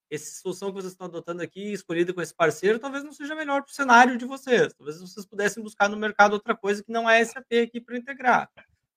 [0.09, 3.61] essa solução que vocês estão adotando aqui, escolhida com esse parceiro, talvez não seja melhor
[3.61, 4.73] para o cenário de vocês.
[4.73, 8.49] Talvez vocês pudessem buscar no mercado outra coisa que não é SAP aqui para integrar.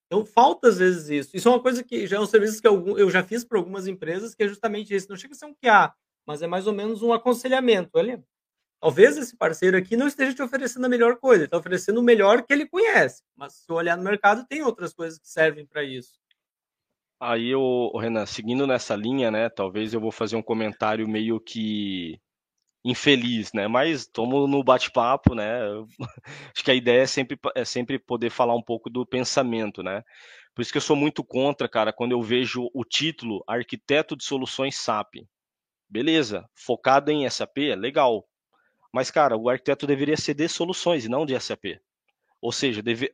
[0.06, 1.36] Então, falta às vezes isso.
[1.36, 3.86] Isso é uma coisa que já é um serviço que eu, já fiz para algumas
[3.86, 5.08] empresas, que é justamente isso.
[5.08, 5.92] Não chega a ser um QA,
[6.26, 7.90] mas é mais ou menos um aconselhamento.
[7.94, 8.22] Olha,
[8.80, 12.42] talvez esse parceiro aqui não esteja te oferecendo a melhor coisa, está oferecendo o melhor
[12.42, 13.22] que ele conhece.
[13.36, 16.21] Mas se olhar no mercado, tem outras coisas que servem para isso.
[17.24, 19.48] Aí, o Renan, seguindo nessa linha, né?
[19.48, 22.20] Talvez eu vou fazer um comentário meio que
[22.84, 23.68] infeliz, né?
[23.68, 25.60] Mas estamos no bate-papo, né?
[26.56, 30.02] Acho que a ideia é sempre, é sempre poder falar um pouco do pensamento, né?
[30.52, 34.24] Por isso que eu sou muito contra, cara, quando eu vejo o título Arquiteto de
[34.24, 35.24] Soluções SAP.
[35.88, 38.26] Beleza, focado em SAP, legal.
[38.92, 41.78] Mas, cara, o arquiteto deveria ser de soluções e não de SAP.
[42.42, 43.10] Ou seja, deve,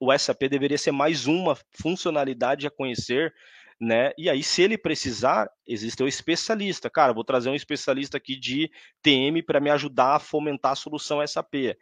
[0.00, 3.32] o SAP deveria ser mais uma funcionalidade a conhecer
[3.80, 4.12] né?
[4.18, 6.90] E aí, se ele precisar, existe o especialista.
[6.90, 8.70] Cara, vou trazer um especialista aqui de
[9.02, 11.74] TM para me ajudar a fomentar a solução SAP.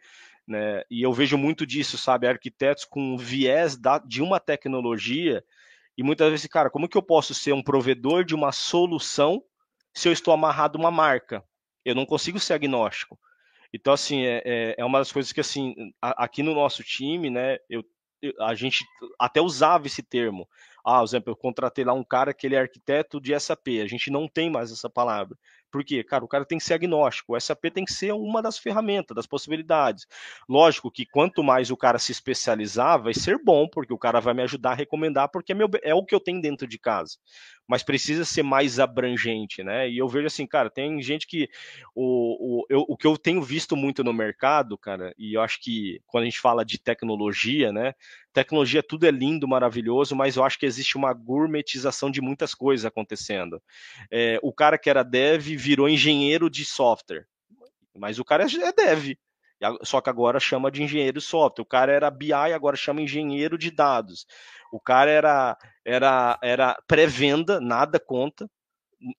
[0.47, 0.81] Né?
[0.89, 2.25] E eu vejo muito disso, sabe?
[2.25, 5.43] Arquitetos com viés da, de uma tecnologia.
[5.97, 9.43] E muitas vezes, cara, como que eu posso ser um provedor de uma solução
[9.93, 11.43] se eu estou amarrado a uma marca?
[11.83, 13.19] Eu não consigo ser agnóstico.
[13.73, 17.57] Então, assim, é, é, é uma das coisas que, assim, aqui no nosso time, né,
[17.69, 17.83] eu,
[18.41, 18.83] a gente
[19.19, 20.47] até usava esse termo.
[20.83, 23.81] Ah, por exemplo, eu contratei lá um cara que ele é arquiteto de SAP.
[23.83, 25.37] A gente não tem mais essa palavra.
[25.71, 26.03] Por quê?
[26.03, 27.35] Cara, o cara tem que ser agnóstico.
[27.35, 30.07] O SAP tem que ser uma das ferramentas, das possibilidades.
[30.47, 34.33] Lógico que quanto mais o cara se especializar, vai ser bom, porque o cara vai
[34.33, 37.17] me ajudar a recomendar, porque é, meu, é o que eu tenho dentro de casa.
[37.69, 39.87] Mas precisa ser mais abrangente, né?
[39.87, 41.47] E eu vejo assim, cara, tem gente que.
[41.93, 45.61] O, o, eu, o que eu tenho visto muito no mercado, cara, e eu acho
[45.61, 47.93] que quando a gente fala de tecnologia, né?
[48.33, 52.87] Tecnologia, tudo é lindo, maravilhoso, mas eu acho que existe uma gourmetização de muitas coisas
[52.87, 53.61] acontecendo.
[54.09, 57.27] É, o cara que era dev virou engenheiro de software.
[57.95, 59.15] Mas o cara é dev.
[59.83, 61.63] Só que agora chama de engenheiro de software.
[61.63, 64.25] O cara era BI, agora chama engenheiro de dados.
[64.71, 68.49] O cara era, era, era pré-venda, nada conta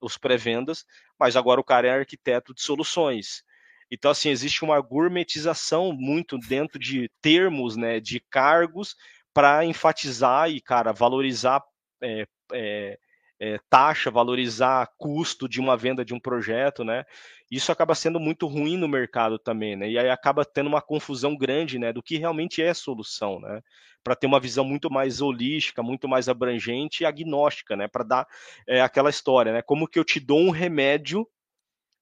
[0.00, 0.84] os pré-vendas,
[1.18, 3.42] mas agora o cara é arquiteto de soluções.
[3.90, 8.94] Então, assim, existe uma gourmetização muito dentro de termos, né, de cargos,
[9.32, 11.62] para enfatizar e, cara, valorizar
[12.02, 12.98] é, é,
[13.40, 17.04] é, taxa, valorizar custo de uma venda de um projeto, né?
[17.50, 19.90] Isso acaba sendo muito ruim no mercado também, né?
[19.90, 23.62] E aí acaba tendo uma confusão grande, né, do que realmente é solução, né?
[24.04, 27.88] Para ter uma visão muito mais holística, muito mais abrangente e agnóstica, né?
[27.88, 28.28] Para dar
[28.68, 29.62] é, aquela história, né?
[29.62, 31.26] Como que eu te dou um remédio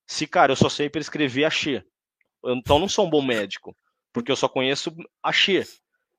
[0.06, 1.84] se, cara, eu só sei prescrever a Xê?
[2.44, 3.76] Então não sou um bom médico,
[4.12, 5.64] porque eu só conheço a Xê.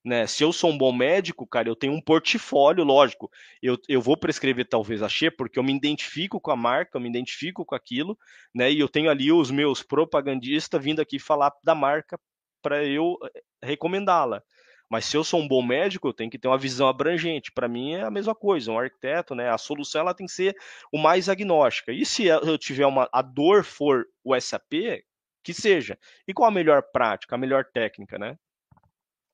[0.10, 0.26] Né?
[0.26, 3.30] Se eu sou um bom médico, cara, eu tenho um portfólio, lógico.
[3.62, 7.02] Eu, eu vou prescrever talvez a Xê, porque eu me identifico com a marca, eu
[7.02, 8.18] me identifico com aquilo,
[8.54, 8.72] né?
[8.72, 12.20] E eu tenho ali os meus propagandistas vindo aqui falar da marca
[12.60, 14.42] para eu eh, recomendá-la.
[14.90, 17.52] Mas se eu sou um bom médico, eu tenho que ter uma visão abrangente.
[17.52, 19.52] Para mim é a mesma coisa, um arquiteto, né?
[19.52, 20.56] A solução ela tem que ser
[20.92, 21.92] o mais agnóstica.
[21.92, 25.04] E se eu tiver uma a dor for o SAP,
[25.44, 26.00] que seja.
[26.28, 28.36] E qual a melhor prática, a melhor técnica, né?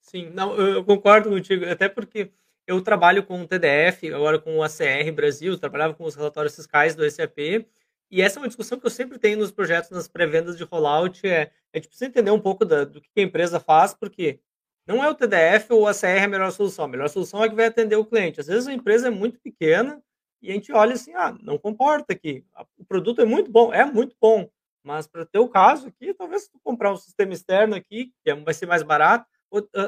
[0.05, 2.31] Sim, não, eu concordo contigo, até porque
[2.67, 6.93] eu trabalho com o TDF, agora com o ACR Brasil, trabalhava com os relatórios fiscais
[6.93, 7.65] do SAP,
[8.11, 11.25] e essa é uma discussão que eu sempre tenho nos projetos, nas pré-vendas de rollout,
[11.27, 14.39] é, a gente precisa entender um pouco da, do que a empresa faz, porque
[14.85, 17.55] não é o TDF ou o ACR a melhor solução, a melhor solução é que
[17.55, 18.39] vai atender o cliente.
[18.39, 19.99] Às vezes a empresa é muito pequena
[20.39, 22.45] e a gente olha assim, ah, não comporta aqui,
[22.77, 24.47] o produto é muito bom, é muito bom,
[24.83, 28.35] mas para o caso aqui, talvez se tu comprar um sistema externo aqui, que é,
[28.35, 29.25] vai ser mais barato,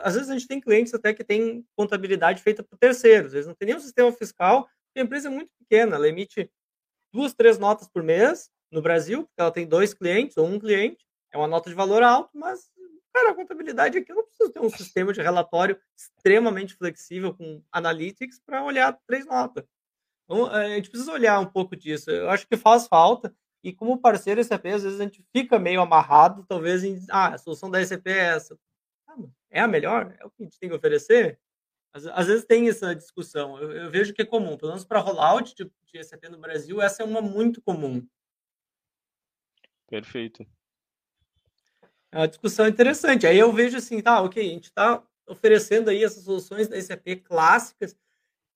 [0.03, 3.55] às vezes a gente tem clientes até que tem contabilidade feita por terceiros, eles não
[3.55, 6.49] têm nenhum sistema fiscal, a empresa é muito pequena, ela emite
[7.14, 11.05] duas, três notas por mês no Brasil, porque ela tem dois clientes ou um cliente,
[11.32, 12.72] é uma nota de valor alto, mas,
[13.14, 17.62] cara, a contabilidade aqui eu não preciso ter um sistema de relatório extremamente flexível com
[17.72, 19.66] analytics para olhar três notas.
[20.26, 22.12] Então, a gente precisa olhar um pouco disso.
[22.12, 23.34] Eu acho que faz falta.
[23.64, 27.38] E como parceiro SAP, às vezes a gente fica meio amarrado, talvez, em ah, a
[27.38, 28.58] solução da SAP é essa
[29.49, 30.15] é a melhor?
[30.20, 31.39] É o que a gente tem que oferecer?
[31.93, 33.59] Às, às vezes tem essa discussão.
[33.59, 36.82] Eu, eu, vejo que é comum, pelo menos para rollout de, de SAP no Brasil,
[36.82, 38.05] essa é uma muito comum.
[39.88, 40.45] Perfeito.
[42.11, 43.26] É uma discussão interessante.
[43.26, 47.24] Aí eu vejo assim, tá, ok, a gente está oferecendo aí essas soluções da SAP
[47.24, 47.95] clássicas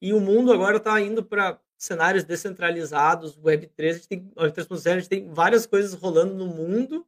[0.01, 4.91] e o mundo agora está indo para cenários descentralizados, Web3, a gente tem, Web 3.0,
[4.91, 7.07] a gente tem várias coisas rolando no mundo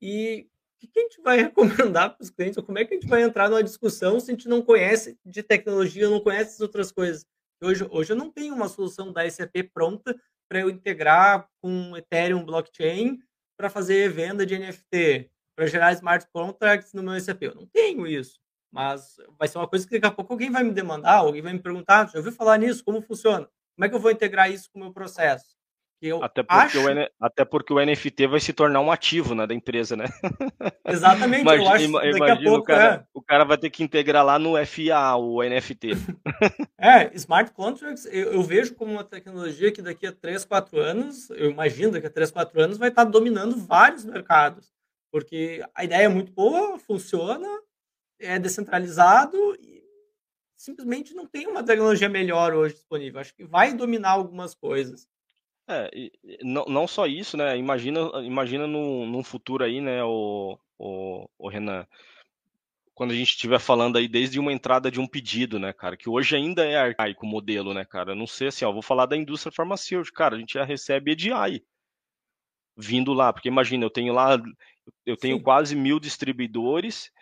[0.00, 0.46] e
[0.86, 2.56] o que a gente vai recomendar para os clientes?
[2.56, 5.18] Ou como é que a gente vai entrar numa discussão se a gente não conhece
[5.24, 7.26] de tecnologia, não conhece as outras coisas?
[7.62, 10.18] Hoje, hoje eu não tenho uma solução da SAP pronta
[10.48, 13.18] para eu integrar com Ethereum blockchain
[13.56, 17.42] para fazer venda de NFT, para gerar smart contracts no meu SAP.
[17.42, 18.40] Eu não tenho isso.
[18.72, 21.52] Mas vai ser uma coisa que daqui a pouco alguém vai me demandar, alguém vai
[21.52, 22.84] me perguntar, já ouviu falar nisso?
[22.84, 23.48] Como funciona?
[23.76, 25.59] Como é que eu vou integrar isso com o meu processo?
[26.22, 26.80] Até, porque acho...
[26.80, 30.06] o, até porque o NFT vai se tornar um ativo né, da empresa, né?
[30.86, 33.04] Exatamente, imagina, eu acho imagina pouco, o, cara, é.
[33.12, 35.90] o cara vai ter que integrar lá no FA o NFT.
[36.78, 41.28] é, smart contracts eu, eu, vejo como uma tecnologia que daqui a 3, 4 anos,
[41.30, 44.72] eu imagino daqui a 3, 4 anos vai estar dominando vários mercados.
[45.12, 47.48] Porque a ideia é muito boa, funciona,
[48.18, 49.82] é descentralizado e
[50.56, 53.20] simplesmente não tem uma tecnologia melhor hoje disponível.
[53.20, 55.08] Acho que vai dominar algumas coisas.
[55.70, 56.12] É, e,
[56.42, 57.56] não, não só isso, né?
[57.56, 61.86] Imagina, imagina num, num futuro aí, né, o, o, o Renan,
[62.92, 66.08] quando a gente estiver falando aí desde uma entrada de um pedido, né, cara, que
[66.08, 68.14] hoje ainda é arcaico o modelo, né, cara?
[68.14, 71.64] Não sei assim, ó, vou falar da indústria farmacêutica, cara, a gente já recebe EDI
[72.76, 74.40] vindo lá, porque imagina, eu tenho lá,
[75.06, 75.42] eu tenho Sim.
[75.42, 77.12] quase mil distribuidores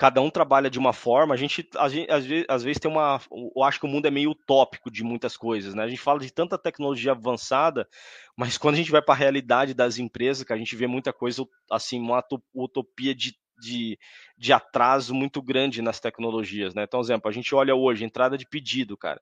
[0.00, 1.34] cada um trabalha de uma forma.
[1.34, 3.20] A gente, a gente às, vezes, às, vezes, tem uma.
[3.54, 5.82] Eu acho que o mundo é meio utópico de muitas coisas, né?
[5.82, 7.86] A gente fala de tanta tecnologia avançada,
[8.34, 11.12] mas quando a gente vai para a realidade das empresas, que a gente vê muita
[11.12, 12.24] coisa assim, uma
[12.54, 13.98] utopia de, de,
[14.38, 16.84] de atraso muito grande nas tecnologias, né?
[16.84, 19.20] Então, exemplo, a gente olha hoje, entrada de pedido, cara.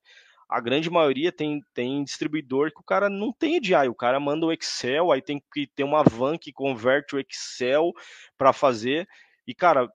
[0.48, 4.46] A grande maioria tem, tem distribuidor que o cara não tem EDI, o cara manda
[4.46, 7.92] o Excel, aí tem que ter uma van que converte o Excel
[8.38, 9.08] para fazer.
[9.44, 9.90] E, cara,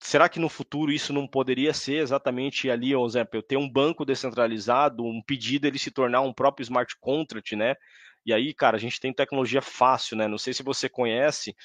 [0.00, 3.70] será que no futuro isso não poderia ser exatamente ali, por exemplo, eu ter um
[3.70, 7.76] banco descentralizado, um pedido ele se tornar um próprio smart contract, né?
[8.24, 10.28] E aí, cara, a gente tem tecnologia fácil, né?
[10.28, 11.56] Não sei se você conhece,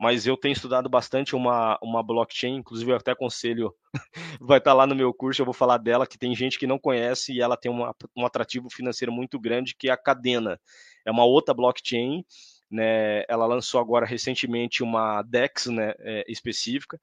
[0.00, 3.74] mas eu tenho estudado bastante uma, uma blockchain, inclusive eu até aconselho,
[4.40, 6.66] vai estar tá lá no meu curso, eu vou falar dela, que tem gente que
[6.66, 10.58] não conhece e ela tem uma, um atrativo financeiro muito grande, que é a Cadena.
[11.04, 12.24] É uma outra blockchain,
[12.70, 13.24] né?
[13.28, 16.98] Ela lançou agora recentemente uma DEX né, é, específica,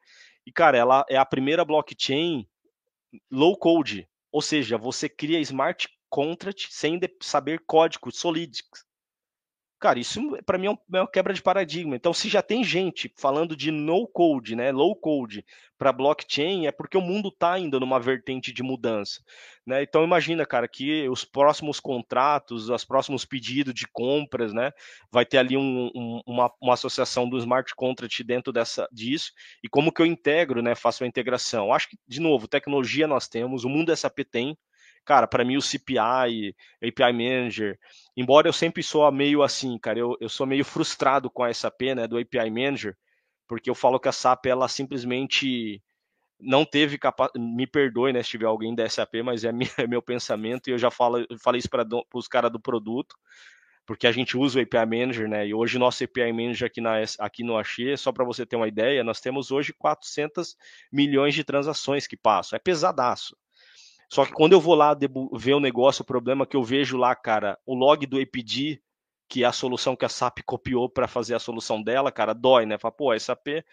[0.45, 2.47] e, cara, ela é a primeira blockchain
[3.31, 8.84] low code, ou seja, você cria smart contract sem saber código Solidix.
[9.79, 11.95] Cara, isso para mim é, é uma quebra de paradigma.
[11.95, 15.45] Então, se já tem gente falando de no code, né, low code
[15.77, 19.21] para blockchain, é porque o mundo está ainda numa vertente de mudança.
[19.65, 19.83] Né?
[19.83, 24.71] Então, imagina, cara, que os próximos contratos, os próximos pedidos de compras, né,
[25.11, 29.33] vai ter ali um, um, uma, uma associação do smart contract dentro dessa, disso.
[29.61, 31.73] E como que eu integro, né, faço a integração?
[31.73, 34.57] Acho que, de novo, tecnologia nós temos, o mundo SAP tem,
[35.05, 37.77] cara, para mim o CPI, API Manager,
[38.17, 41.81] embora eu sempre sou meio assim, cara, eu, eu sou meio frustrado com a SAP,
[41.95, 42.97] né, do API Manager,
[43.47, 45.81] porque eu falo que a SAP, ela simplesmente
[46.39, 49.87] não teve capacidade, me perdoe, né, se tiver alguém da SAP, mas é, minha, é
[49.87, 53.15] meu pensamento e eu já falo, eu falei isso para os caras do produto,
[53.85, 55.47] porque a gente usa o API Manager, né?
[55.47, 58.67] E hoje nosso API Manager aqui, na, aqui no Axê, só para você ter uma
[58.67, 60.55] ideia, nós temos hoje 400
[60.91, 62.57] milhões de transações que passam.
[62.57, 63.37] É pesadaço.
[64.09, 64.97] Só que quando eu vou lá
[65.33, 68.81] ver o negócio, o problema que eu vejo lá, cara, o log do APD,
[69.27, 72.65] que é a solução que a SAP copiou para fazer a solução dela, cara, dói,
[72.65, 72.77] né?
[72.77, 73.63] Fala, pô, a SAP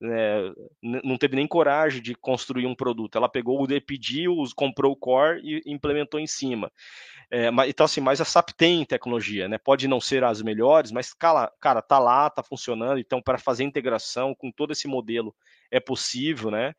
[0.00, 3.16] né, não teve nem coragem de construir um produto.
[3.16, 4.24] Ela pegou o APD,
[4.56, 6.72] comprou o core e implementou em cima.
[7.30, 9.58] É, mas, então, assim, mas a SAP tem tecnologia, né?
[9.58, 12.98] Pode não ser as melhores, mas, cara, cara tá lá, tá funcionando.
[12.98, 15.34] Então, para fazer integração com todo esse modelo
[15.70, 16.74] é possível, né?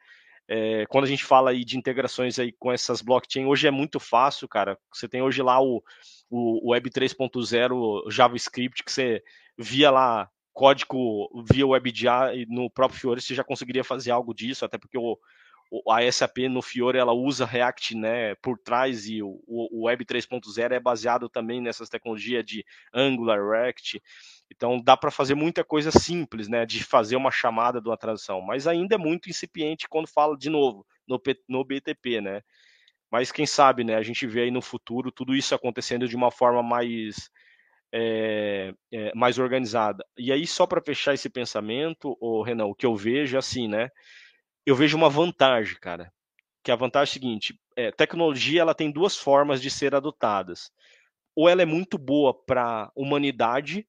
[0.47, 3.99] É, quando a gente fala aí de integrações aí com essas blockchain, hoje é muito
[3.99, 4.77] fácil, cara.
[4.93, 5.83] Você tem hoje lá o,
[6.29, 9.23] o Web 3.0 JavaScript, que você
[9.57, 14.77] via lá código via WebGL no próprio Fiore, você já conseguiria fazer algo disso, até
[14.77, 15.17] porque o,
[15.89, 20.71] a SAP no Fiore ela usa React né, por trás e o, o Web 3.0
[20.71, 22.63] é baseado também nessas tecnologias de
[22.93, 24.01] Angular, React.
[24.51, 28.41] Então dá para fazer muita coisa simples, né, de fazer uma chamada de uma tradução,
[28.41, 32.41] mas ainda é muito incipiente quando fala de novo no, no BTP, né?
[33.11, 36.31] Mas quem sabe, né, a gente vê aí no futuro tudo isso acontecendo de uma
[36.31, 37.29] forma mais
[37.91, 40.03] é, é, mais organizada.
[40.17, 43.67] E aí só para fechar esse pensamento, o Renan, o que eu vejo é assim,
[43.67, 43.89] né?
[44.65, 46.11] Eu vejo uma vantagem, cara.
[46.63, 50.71] Que a vantagem é a seguinte: é, tecnologia ela tem duas formas de ser adotadas.
[51.35, 53.87] Ou ela é muito boa para humanidade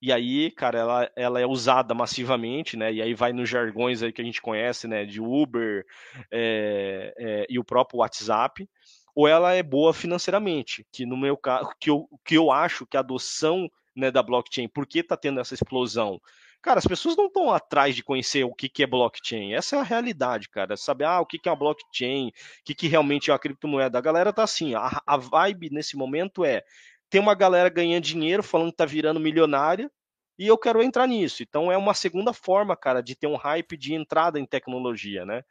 [0.00, 2.92] e aí, cara, ela, ela é usada massivamente, né?
[2.92, 5.04] E aí vai nos jargões aí que a gente conhece, né?
[5.04, 5.84] De Uber
[6.30, 8.68] é, é, e o próprio WhatsApp,
[9.14, 12.96] ou ela é boa financeiramente, que no meu caso, que eu, que eu acho que
[12.96, 16.20] a adoção né, da blockchain, por que está tendo essa explosão?
[16.60, 19.54] Cara, as pessoas não estão atrás de conhecer o que, que é blockchain.
[19.54, 20.76] Essa é a realidade, cara.
[20.76, 22.32] Saber ah, o que, que é uma blockchain, o
[22.64, 23.96] que, que realmente é uma criptomoeda.
[23.98, 26.62] A galera tá assim, a, a vibe nesse momento é
[27.10, 29.90] tem uma galera ganhando dinheiro, falando que tá virando milionária,
[30.38, 31.42] e eu quero entrar nisso.
[31.42, 35.42] Então é uma segunda forma, cara, de ter um hype de entrada em tecnologia, né?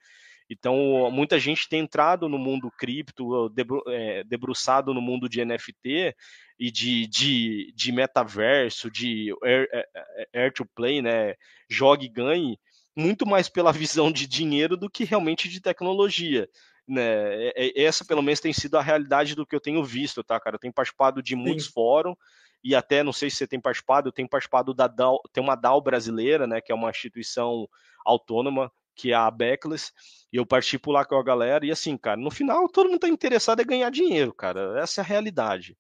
[0.50, 6.16] Então, muita gente tem entrado no mundo cripto, debru, é, debruçado no mundo de NFT
[6.58, 9.88] e de, de, de metaverso, de air, é,
[10.34, 11.36] é, air play, né?
[11.70, 12.58] Jogue e ganhe,
[12.96, 16.50] muito mais pela visão de dinheiro do que realmente de tecnologia.
[16.88, 17.52] Né?
[17.76, 20.56] Essa, pelo menos, tem sido a realidade do que eu tenho visto, tá, cara?
[20.56, 21.72] Eu tenho participado de muitos Sim.
[21.74, 22.16] fóruns
[22.64, 25.56] e até não sei se você tem participado, eu tenho participado da DAO, tem uma
[25.56, 27.68] DAO brasileira, né, que é uma instituição
[28.06, 29.94] autônoma, que é a Backless,
[30.34, 33.08] e eu participo lá com a galera, e assim, cara, no final todo mundo tá
[33.08, 35.78] interessado em ganhar dinheiro, cara, essa é a realidade.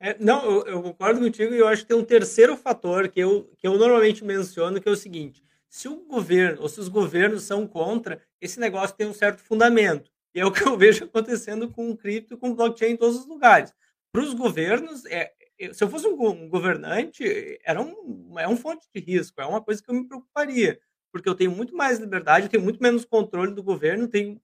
[0.00, 3.18] É, não, eu, eu, concordo contigo e eu acho que tem um terceiro fator que
[3.18, 6.88] eu, que eu normalmente menciono, que é o seguinte, se o governo, ou se os
[6.88, 11.04] governos são contra, esse negócio tem um certo fundamento, e é o que eu vejo
[11.04, 13.74] acontecendo com o cripto e com blockchain em todos os lugares.
[14.12, 15.32] Para os governos, é,
[15.72, 19.82] se eu fosse um, governante, era um, é um fonte de risco, é uma coisa
[19.82, 20.78] que eu me preocuparia,
[21.12, 24.40] porque eu tenho muito mais liberdade, eu tenho muito menos controle do governo, tenho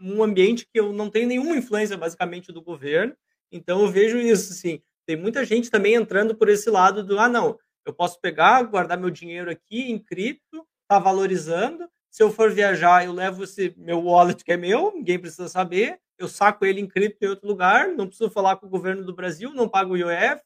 [0.00, 3.14] um ambiente que eu não tenho nenhuma influência, basicamente, do governo,
[3.50, 7.28] então eu vejo isso, assim, tem muita gente também entrando por esse lado do, ah,
[7.28, 12.50] não, eu posso pegar, guardar meu dinheiro aqui em cripto, tá valorizando, se eu for
[12.50, 16.80] viajar, eu levo esse meu wallet que é meu, ninguém precisa saber, eu saco ele
[16.80, 19.94] em cripto em outro lugar, não preciso falar com o governo do Brasil, não pago
[19.94, 20.42] o IOF.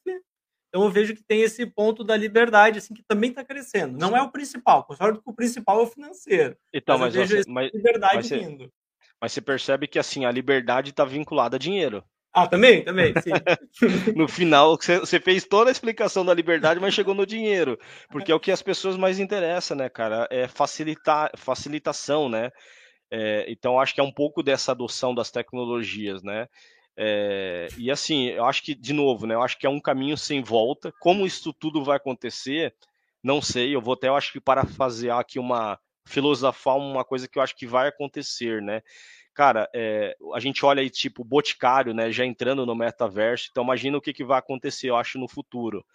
[0.77, 3.97] Então eu vejo que tem esse ponto da liberdade, assim, que também está crescendo.
[3.97, 6.55] Não é o principal, concordo que o principal é o financeiro.
[6.71, 8.71] Então, mas, mas, mas liberdade mas você, vindo.
[9.19, 12.03] Mas você percebe que assim, a liberdade está vinculada a dinheiro.
[12.31, 13.31] Ah, também, também, sim.
[14.15, 17.79] no final, você fez toda a explicação da liberdade, mas chegou no dinheiro.
[18.11, 20.27] Porque é o que as pessoas mais interessam, né, cara?
[20.29, 22.51] É facilitar, facilitação, né?
[23.09, 26.47] É, então, acho que é um pouco dessa adoção das tecnologias, né?
[26.97, 29.35] É, e assim, eu acho que, de novo, né?
[29.35, 30.91] Eu acho que é um caminho sem volta.
[30.99, 32.73] Como isso tudo vai acontecer,
[33.23, 33.75] não sei.
[33.75, 37.55] Eu vou até, eu acho que, parafasear aqui uma filosofar uma coisa que eu acho
[37.55, 38.81] que vai acontecer, né?
[39.33, 42.11] Cara, é, a gente olha aí, tipo, Boticário, né?
[42.11, 43.49] Já entrando no metaverso.
[43.51, 45.85] Então, imagina o que, que vai acontecer, eu acho, no futuro.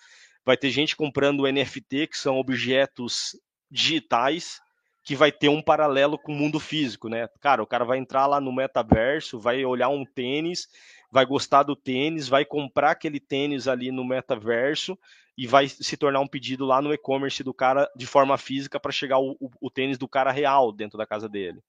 [0.45, 3.37] Vai ter gente comprando NFT, que são objetos
[3.71, 4.61] digitais,
[5.05, 7.29] que vai ter um paralelo com o mundo físico, né?
[7.41, 10.69] Cara, o cara vai entrar lá no metaverso, vai olhar um tênis,
[11.11, 14.97] vai gostar do tênis, vai comprar aquele tênis ali no metaverso
[15.37, 18.93] e vai se tornar um pedido lá no e-commerce do cara de forma física para
[18.93, 21.61] chegar o, o, o tênis do cara real dentro da casa dele.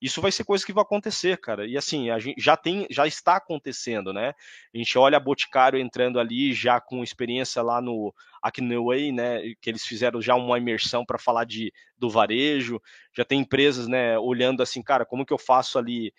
[0.00, 1.66] Isso vai ser coisa que vai acontecer, cara.
[1.66, 4.32] E assim, a gente já tem, já está acontecendo, né?
[4.74, 9.40] A gente olha a Boticário entrando ali já com experiência lá no Acneway, né?
[9.60, 12.80] Que eles fizeram já uma imersão para falar de do varejo.
[13.16, 14.18] Já tem empresas, né?
[14.18, 16.12] Olhando assim, cara, como que eu faço ali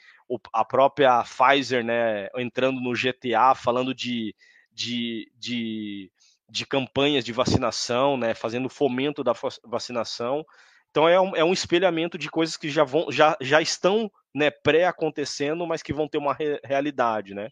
[0.54, 2.28] a própria Pfizer, né?
[2.38, 4.36] Entrando no GTA, falando de,
[4.74, 6.12] de, de
[6.50, 10.46] de campanhas de vacinação, né, fazendo fomento da vacinação.
[10.92, 14.50] Então é um, é um espelhamento de coisas que já, vão, já, já estão né,
[14.50, 17.50] pré-acontecendo, mas que vão ter uma re realidade, né?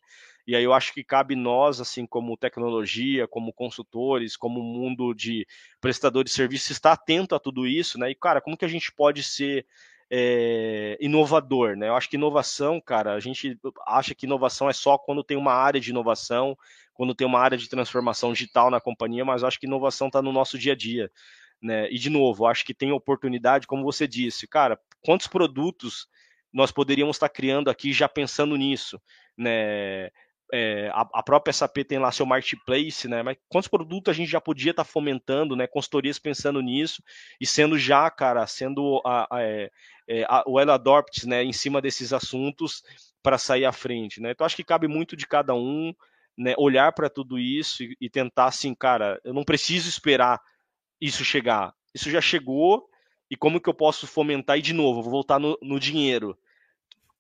[0.48, 5.46] E aí eu acho que cabe nós, assim, como tecnologia, como consultores, como mundo de
[5.82, 8.10] prestadores de serviços, estar atento a tudo isso, né?
[8.12, 9.66] E, cara, como que a gente pode ser
[10.10, 11.90] é, inovador, né?
[11.90, 15.52] Eu acho que inovação, cara, a gente acha que inovação é só quando tem uma
[15.54, 16.58] área de inovação,
[16.94, 20.32] quando tem uma área de transformação digital na companhia, mas acho que inovação está no
[20.32, 21.12] nosso dia a dia.
[21.62, 21.90] Né?
[21.92, 26.08] E de novo, acho que tem oportunidade, como você disse, cara, quantos produtos
[26.54, 29.00] nós poderíamos estar criando aqui já pensando nisso,
[29.38, 30.10] né?
[30.54, 33.22] É, a, a, própria SAP tem lá seu marketplace, né?
[33.22, 35.68] Mas quantos produtos a gente já podia estar fomentando, né?
[35.68, 37.04] Consultorias pensando nisso
[37.40, 39.70] e sendo já, cara, sendo a, a, é,
[40.08, 41.44] é o Elo Adopt, né?
[41.44, 42.82] Em cima desses assuntos
[43.22, 44.32] para sair à frente, né?
[44.32, 45.94] Então acho que cabe muito de cada um,
[46.38, 46.54] né?
[46.58, 50.40] Olhar para tudo isso e, e tentar assim, cara, eu não preciso esperar
[51.00, 51.74] isso chegar?
[51.94, 52.90] Isso já chegou
[53.30, 54.58] e como que eu posso fomentar?
[54.58, 56.38] E de novo, vou voltar no, no dinheiro.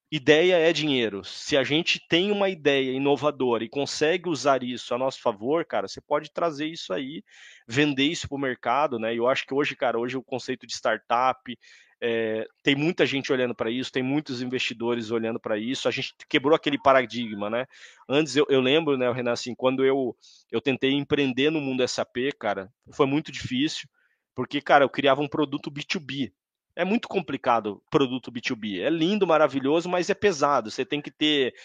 [0.09, 1.23] Ideia é dinheiro.
[1.25, 5.87] Se a gente tem uma ideia inovadora e consegue usar isso a nosso favor, cara,
[5.87, 7.21] você pode trazer isso aí,
[7.67, 9.13] vender isso para o mercado, né?
[9.13, 11.59] Eu acho que hoje, cara, hoje o conceito de startup,
[12.01, 15.87] é, tem muita gente olhando para isso, tem muitos investidores olhando para isso.
[15.87, 17.65] A gente quebrou aquele paradigma, né?
[18.07, 20.15] Antes eu, eu, lembro, né, Renan, assim, quando eu,
[20.51, 23.89] eu tentei empreender no mundo SAP, cara, foi muito difícil,
[24.35, 26.31] porque, cara, eu criava um produto B2B.
[26.75, 28.81] É muito complicado produto B2B.
[28.81, 30.69] É lindo, maravilhoso, mas é pesado.
[30.69, 31.55] Você tem que ter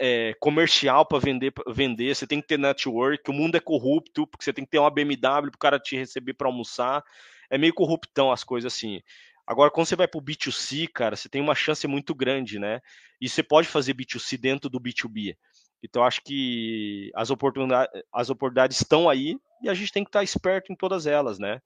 [0.00, 3.30] é, comercial para vender, vender, você tem que ter network.
[3.30, 5.94] O mundo é corrupto, porque você tem que ter uma BMW para o cara te
[5.96, 7.04] receber para almoçar.
[7.50, 9.02] É meio corruptão as coisas assim.
[9.46, 12.80] Agora, quando você vai para o B2C, cara, você tem uma chance muito grande, né?
[13.20, 15.36] E você pode fazer B2C dentro do B2B.
[15.82, 20.22] Então, acho que as oportunidades, as oportunidades estão aí e a gente tem que estar
[20.22, 21.60] esperto em todas elas, né?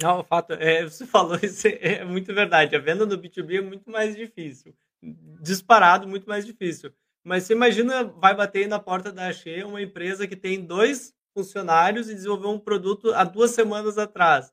[0.00, 2.74] Não, o fato é, você falou isso é, é muito verdade.
[2.74, 4.74] A venda no B2B é muito mais difícil.
[5.42, 6.92] Disparado, muito mais difícil.
[7.22, 12.08] Mas você imagina, vai bater na porta da Axê uma empresa que tem dois funcionários
[12.08, 14.50] e desenvolveu um produto há duas semanas atrás.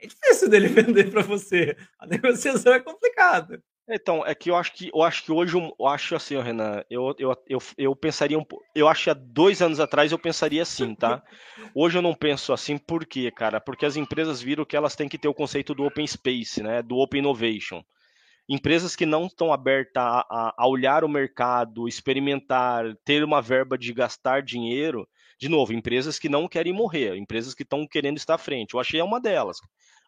[0.00, 1.76] É difícil dele vender para você.
[1.98, 3.62] A negociação é complicada.
[3.90, 7.14] Então, é que eu acho que eu acho que hoje eu acho assim, Renan, eu,
[7.18, 8.44] eu, eu, eu pensaria um
[8.74, 11.22] eu acho que há dois anos atrás eu pensaria assim, tá?
[11.74, 13.58] Hoje eu não penso assim, por quê, cara?
[13.58, 16.82] Porque as empresas viram que elas têm que ter o conceito do open space, né?
[16.82, 17.82] Do open innovation.
[18.46, 23.92] Empresas que não estão abertas a, a, olhar o mercado, experimentar, ter uma verba de
[23.94, 25.08] gastar dinheiro,
[25.40, 28.74] de novo, empresas que não querem morrer, empresas que estão querendo estar à frente.
[28.74, 29.58] Eu achei uma delas.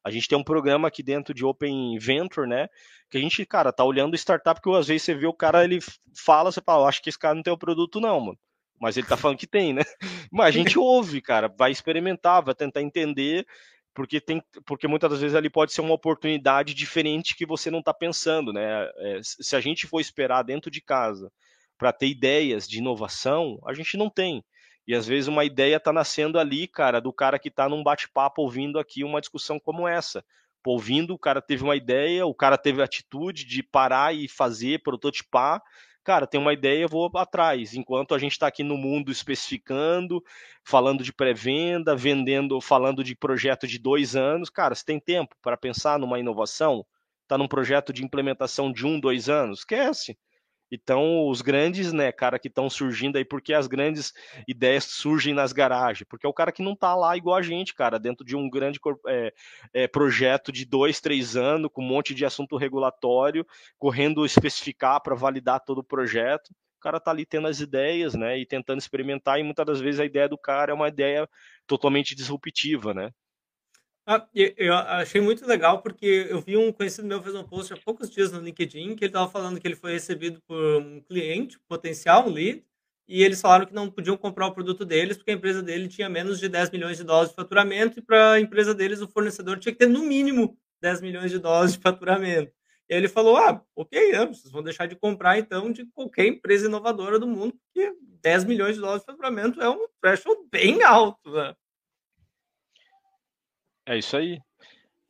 [0.05, 2.69] A gente tem um programa aqui dentro de Open Venture, né?
[3.11, 5.79] Que a gente, cara, tá olhando startup que às vezes você vê o cara, ele
[6.17, 8.39] fala, você fala, acho que esse cara não tem o produto, não, mano.
[8.81, 9.83] Mas ele tá falando que tem, né?
[10.33, 13.47] Mas a gente ouve, cara, vai experimentar, vai tentar entender,
[13.95, 17.83] porque tem, porque muitas das vezes ali pode ser uma oportunidade diferente que você não
[17.83, 18.89] tá pensando, né?
[18.97, 21.31] É, se a gente for esperar dentro de casa
[21.77, 24.43] para ter ideias de inovação, a gente não tem.
[24.91, 28.43] E às vezes uma ideia está nascendo ali, cara, do cara que está num bate-papo
[28.43, 30.25] ouvindo aqui uma discussão como essa.
[30.65, 34.27] Pô, ouvindo, o cara teve uma ideia, o cara teve a atitude de parar e
[34.27, 35.63] fazer, prototipar.
[36.03, 37.73] Cara, tem uma ideia, vou atrás.
[37.73, 40.21] Enquanto a gente está aqui no mundo especificando,
[40.65, 45.57] falando de pré-venda, vendendo, falando de projeto de dois anos, cara, você tem tempo para
[45.57, 46.85] pensar numa inovação?
[47.23, 49.61] Está num projeto de implementação de um, dois anos?
[49.61, 50.19] Esquece.
[50.71, 54.13] Então, os grandes, né, cara, que estão surgindo aí, porque as grandes
[54.47, 57.75] ideias surgem nas garagens, porque é o cara que não tá lá igual a gente,
[57.75, 59.35] cara, dentro de um grande é,
[59.73, 63.47] é, projeto de dois, três anos, com um monte de assunto regulatório,
[63.79, 66.51] correndo especificar para validar todo o projeto.
[66.79, 70.01] O cara tá ali tendo as ideias, né, e tentando experimentar, e muitas das vezes
[70.01, 71.29] a ideia do cara é uma ideia
[71.67, 73.11] totalmente disruptiva, né.
[74.07, 77.77] Ah, eu achei muito legal porque eu vi um conhecido meu fez um post há
[77.77, 81.59] poucos dias no LinkedIn que ele estava falando que ele foi recebido por um cliente
[81.69, 82.65] potencial, um lead,
[83.07, 86.09] e eles falaram que não podiam comprar o produto deles porque a empresa dele tinha
[86.09, 89.59] menos de 10 milhões de dólares de faturamento e para a empresa deles o fornecedor
[89.59, 92.53] tinha que ter no mínimo 10 milhões de dólares de faturamento.
[92.89, 96.67] E ele falou: Ah, ok, né, vocês vão deixar de comprar então de qualquer empresa
[96.67, 97.93] inovadora do mundo, porque
[98.23, 101.31] 10 milhões de dólares de faturamento é um threshold bem alto.
[101.31, 101.55] Né?
[103.91, 104.41] É isso aí.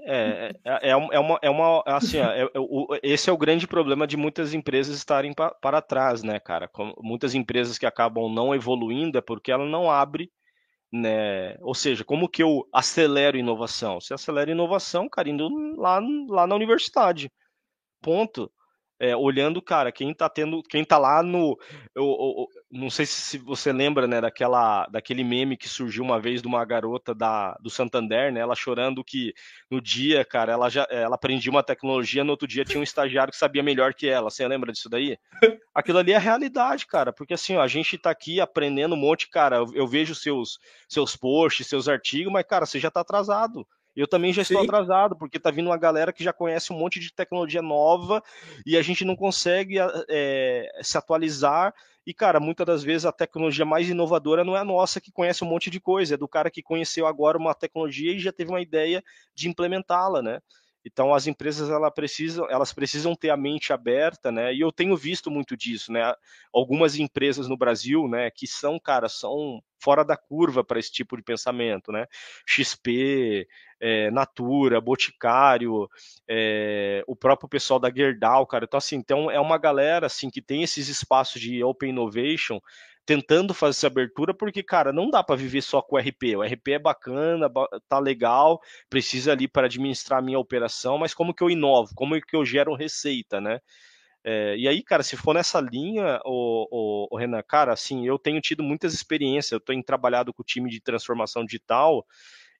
[0.00, 3.66] É, é, é, é uma, é uma assim, é, é, o, esse é o grande
[3.66, 6.66] problema de muitas empresas estarem pa, para trás, né, cara?
[6.66, 10.32] Com, muitas empresas que acabam não evoluindo é porque ela não abre,
[10.90, 11.56] né?
[11.60, 14.00] Ou seja, como que eu acelero inovação?
[14.00, 16.00] Você acelera inovação, cara, indo lá,
[16.30, 17.30] lá na universidade.
[18.00, 18.50] Ponto
[19.00, 21.58] é, olhando, cara, quem tá tendo, quem tá lá no,
[21.94, 26.40] eu, eu, não sei se você lembra, né, daquela, daquele meme que surgiu uma vez
[26.40, 29.34] de uma garota da, do Santander, né, ela chorando que
[29.68, 33.32] no dia, cara, ela já, ela aprendia uma tecnologia, no outro dia tinha um estagiário
[33.32, 35.18] que sabia melhor que ela, você lembra disso daí?
[35.74, 38.98] Aquilo ali é a realidade, cara, porque assim, ó, a gente tá aqui aprendendo um
[38.98, 40.58] monte, cara, eu, eu vejo seus,
[40.88, 43.66] seus posts, seus artigos, mas, cara, você já tá atrasado,
[43.96, 44.64] eu também já estou Sim.
[44.64, 48.22] atrasado, porque tá vindo uma galera que já conhece um monte de tecnologia nova
[48.64, 49.76] e a gente não consegue
[50.08, 51.74] é, se atualizar.
[52.06, 55.44] E, cara, muitas das vezes a tecnologia mais inovadora não é a nossa, que conhece
[55.44, 58.50] um monte de coisa, é do cara que conheceu agora uma tecnologia e já teve
[58.50, 59.02] uma ideia
[59.34, 60.40] de implementá-la, né?
[60.84, 64.54] Então as empresas elas precisam, elas precisam ter a mente aberta, né?
[64.54, 66.14] E eu tenho visto muito disso, né?
[66.52, 71.16] Algumas empresas no Brasil, né, que são, cara, são fora da curva para esse tipo
[71.16, 72.06] de pensamento, né?
[72.46, 73.46] XP,
[73.80, 75.88] é, Natura, Boticário,
[76.28, 78.64] é, o próprio pessoal da Gerdau, cara.
[78.64, 82.60] Então, assim, então é uma galera assim que tem esses espaços de open innovation
[83.06, 86.36] tentando fazer essa abertura, porque, cara, não dá para viver só com o RP.
[86.36, 87.50] O RP é bacana,
[87.88, 91.92] tá legal, precisa ali para administrar a minha operação, mas como que eu inovo?
[91.96, 93.60] Como que eu gero receita, né?
[94.24, 98.40] É, e aí, cara, se for nessa linha, o, o, Renan, cara, assim, eu tenho
[98.40, 102.06] tido muitas experiências, eu tenho trabalhado com o time de transformação digital,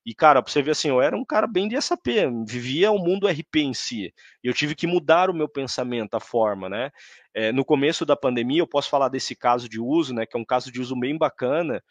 [0.03, 2.07] e, cara, pra você ver assim, eu era um cara bem de SAP,
[2.47, 4.11] vivia o mundo RP em si.
[4.43, 6.91] Eu tive que mudar o meu pensamento, a forma, né?
[7.33, 10.25] É, no começo da pandemia, eu posso falar desse caso de uso, né?
[10.25, 11.83] Que é um caso de uso bem bacana.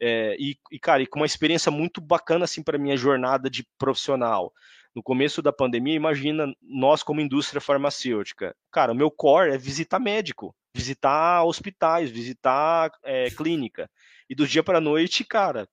[0.00, 3.64] É, e, e, cara, e com uma experiência muito bacana, assim, para minha jornada de
[3.78, 4.52] profissional.
[4.94, 8.54] No começo da pandemia, imagina nós como indústria farmacêutica.
[8.70, 13.90] Cara, o meu core é visitar médico, visitar hospitais, visitar é, clínica.
[14.28, 15.68] E do dia para a noite, cara,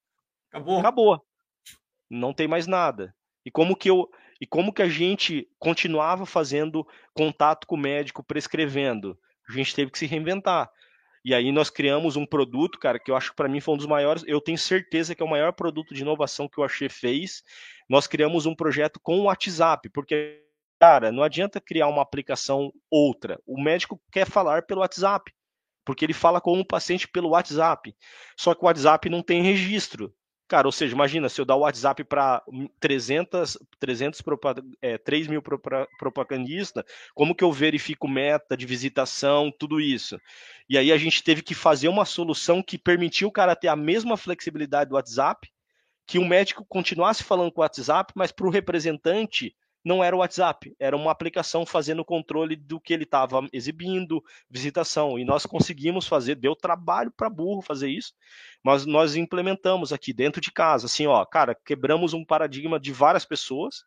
[0.50, 0.80] acabou.
[0.80, 1.26] acabou
[2.10, 3.14] não tem mais nada.
[3.46, 4.10] E como que eu
[4.42, 9.20] e como que a gente continuava fazendo contato com o médico prescrevendo?
[9.48, 10.70] A gente teve que se reinventar.
[11.26, 13.78] E aí nós criamos um produto, cara, que eu acho que para mim foi um
[13.78, 16.88] dos maiores, eu tenho certeza que é o maior produto de inovação que o Axê
[16.88, 17.44] fez
[17.90, 20.46] nós criamos um projeto com o WhatsApp, porque,
[20.80, 23.40] cara, não adianta criar uma aplicação outra.
[23.48, 25.34] O médico quer falar pelo WhatsApp,
[25.84, 27.96] porque ele fala com o paciente pelo WhatsApp.
[28.38, 30.14] Só que o WhatsApp não tem registro.
[30.48, 32.44] Cara, ou seja, imagina se eu dar o WhatsApp para
[32.80, 34.20] 300, 300
[34.82, 35.44] é, 3 mil
[36.00, 36.84] propagandistas,
[37.14, 40.20] como que eu verifico meta de visitação, tudo isso?
[40.68, 43.76] E aí a gente teve que fazer uma solução que permitiu o cara ter a
[43.76, 45.52] mesma flexibilidade do WhatsApp,
[46.10, 49.55] que o médico continuasse falando com o WhatsApp, mas para o representante
[49.86, 55.20] não era o WhatsApp, era uma aplicação fazendo controle do que ele estava exibindo, visitação.
[55.20, 58.14] E nós conseguimos fazer, deu trabalho para burro fazer isso,
[58.64, 63.24] mas nós implementamos aqui dentro de casa, assim, ó, cara, quebramos um paradigma de várias
[63.24, 63.86] pessoas,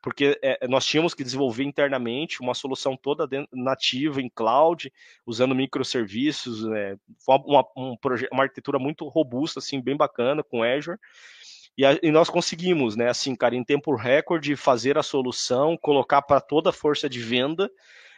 [0.00, 4.92] porque é, nós tínhamos que desenvolver internamente uma solução toda dentro, nativa em cloud,
[5.26, 6.96] usando microserviços, é,
[7.26, 7.96] uma, um
[8.32, 10.98] uma arquitetura muito robusta, assim, bem bacana com Azure.
[11.78, 16.20] E, a, e, nós conseguimos, né, assim, cara, em tempo recorde, fazer a solução, colocar
[16.20, 17.70] para toda a força de venda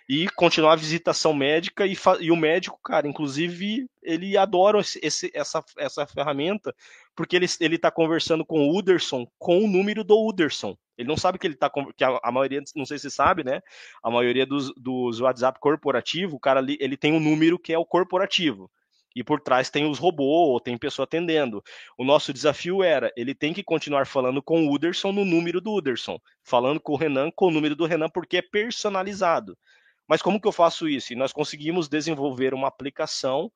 [0.09, 1.87] e continuar a visitação médica.
[1.87, 6.75] E, e o médico, cara, inclusive, ele adora esse, essa, essa ferramenta,
[7.15, 10.75] porque ele está conversando com o Uderson com o número do Uderson.
[10.97, 13.61] Ele não sabe que ele está que a, a, maioria, não sei se sabe, né?
[14.03, 17.79] A maioria dos, dos WhatsApp corporativo, o cara ali, ele tem um número que é
[17.79, 18.71] o corporativo
[19.15, 21.63] e por trás tem os robôs, tem pessoa atendendo.
[21.99, 25.73] O nosso desafio era, ele tem que continuar falando com o Uderson no número do
[25.73, 29.57] Uderson, falando com o Renan com o número do Renan, porque é personalizado.
[30.07, 31.13] Mas como que eu faço isso?
[31.13, 33.51] E nós conseguimos desenvolver uma aplicação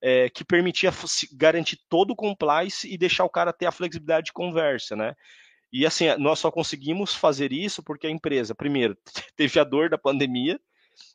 [0.00, 0.90] é, que permitia
[1.32, 5.14] garantir todo o compliance e deixar o cara ter a flexibilidade de conversa, né?
[5.72, 8.96] E assim, nós só conseguimos fazer isso porque a empresa, primeiro,
[9.36, 10.60] teve a dor da pandemia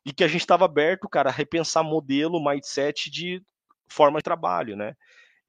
[0.05, 3.43] e que a gente estava aberto, cara, a repensar modelo, mindset de
[3.87, 4.95] forma de trabalho, né?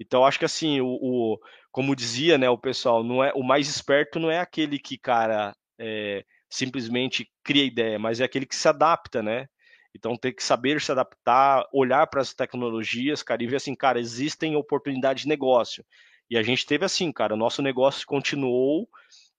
[0.00, 1.38] Então acho que assim, o, o,
[1.72, 5.54] como dizia, né, o pessoal, não é o mais esperto não é aquele que, cara,
[5.78, 9.48] é, simplesmente cria ideia, mas é aquele que se adapta, né?
[9.94, 13.98] Então tem que saber se adaptar, olhar para as tecnologias, cara, e ver assim, cara,
[13.98, 15.84] existem oportunidades de negócio.
[16.30, 18.88] E a gente teve assim, cara, o nosso negócio continuou,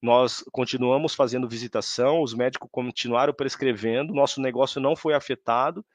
[0.01, 5.85] nós continuamos fazendo visitação, os médicos continuaram prescrevendo, nosso negócio não foi afetado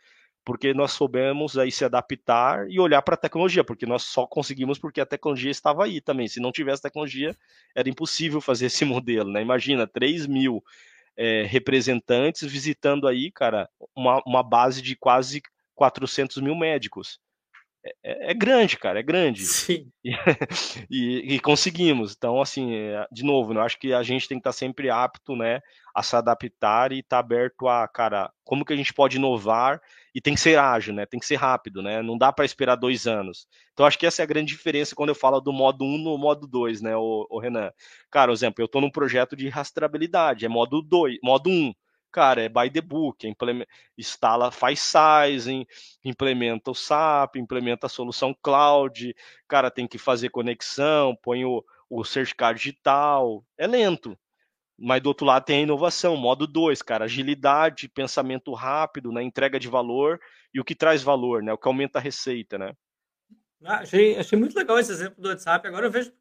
[0.45, 4.79] porque nós soubemos aí se adaptar e olhar para a tecnologia, porque nós só conseguimos
[4.79, 6.29] porque a tecnologia estava aí também.
[6.29, 7.35] Se não tivesse tecnologia,
[7.75, 9.41] era impossível fazer esse modelo, né?
[9.41, 10.63] Imagina, 3 mil
[11.17, 15.43] é, representantes visitando aí, cara, uma, uma base de quase
[15.75, 17.19] 400 mil médicos.
[17.85, 19.45] É, é, é grande, cara, é grande.
[19.45, 19.91] Sim.
[20.91, 22.15] E, e, conseguimos.
[22.17, 24.91] Então, assim, é, de novo, né, eu acho que a gente tem que estar sempre
[24.91, 25.61] apto, né,
[25.95, 29.81] a se adaptar e estar aberto a, cara, como que a gente pode inovar
[30.15, 31.05] e tem que ser ágil, né?
[31.07, 32.01] Tem que ser rápido, né?
[32.01, 33.49] Não dá para esperar dois anos.
[33.73, 36.17] Então acho que essa é a grande diferença quando eu falo do modo 1 no
[36.17, 37.73] modo 2, né, o, o Renan?
[38.11, 41.73] Cara, por exemplo, eu estou num projeto de rastreabilidade, é modo 2, modo 1.
[42.13, 43.33] Cara, é by the book, é
[43.99, 45.67] instala, faz sizing,
[46.05, 49.13] implementa o SAP, implementa a solução cloud,
[49.49, 54.17] cara, tem que fazer conexão, põe o, o certificado digital, é lento,
[54.79, 59.59] mas do outro lado tem a inovação, modo 2, cara, agilidade, pensamento rápido, né, entrega
[59.59, 60.21] de valor
[60.53, 62.75] e o que traz valor, né, o que aumenta a receita, né.
[63.65, 65.67] Ah, achei, achei muito legal esse exemplo do WhatsApp.
[65.67, 66.13] Agora eu vejo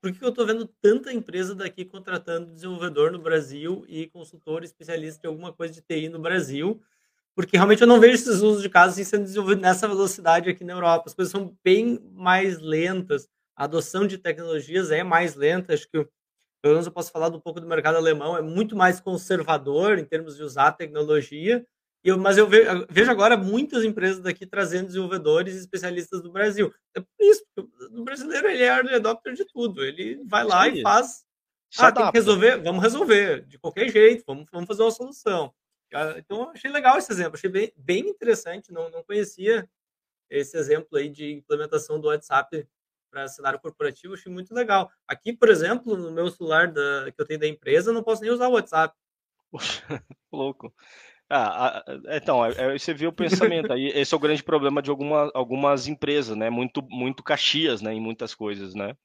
[0.00, 5.22] por que eu estou vendo tanta empresa daqui contratando desenvolvedor no Brasil e consultor especialista
[5.22, 6.80] de alguma coisa de TI no Brasil,
[7.34, 10.62] porque realmente eu não vejo esses usos de casos assim sendo desenvolvidos nessa velocidade aqui
[10.62, 11.04] na Europa.
[11.06, 15.72] As coisas são bem mais lentas, a adoção de tecnologias é mais lenta.
[15.72, 16.06] Acho que
[16.62, 20.04] pelo menos eu posso falar um pouco do mercado alemão, é muito mais conservador em
[20.04, 21.66] termos de usar tecnologia.
[22.02, 26.72] Eu, mas eu vejo, agora muitas empresas daqui trazendo desenvolvedores e especialistas do Brasil.
[26.94, 27.44] É por isso,
[27.92, 29.84] o brasileiro ele é early adopter de tudo.
[29.84, 30.78] Ele vai lá Sim.
[30.78, 31.24] e faz.
[31.70, 32.02] Se ah, adapta.
[32.02, 32.62] tem que resolver?
[32.62, 35.54] Vamos resolver, de qualquer jeito, vamos, vamos fazer uma solução.
[35.94, 39.68] Ah, então, achei legal esse exemplo, achei bem, bem interessante, não, não conhecia
[40.28, 42.66] esse exemplo aí de implementação do WhatsApp
[43.10, 44.90] para cenário corporativo, achei muito legal.
[45.06, 48.22] Aqui, por exemplo, no meu celular da, que eu tenho da empresa, eu não posso
[48.22, 48.94] nem usar o WhatsApp.
[50.32, 50.72] louco.
[51.32, 53.72] Ah, então, é, é, você vê o pensamento.
[53.72, 56.50] Aí, esse é o grande problema de alguma, algumas empresas, né?
[56.50, 57.94] Muito, muito caxias, né?
[57.94, 58.96] Em muitas coisas, né?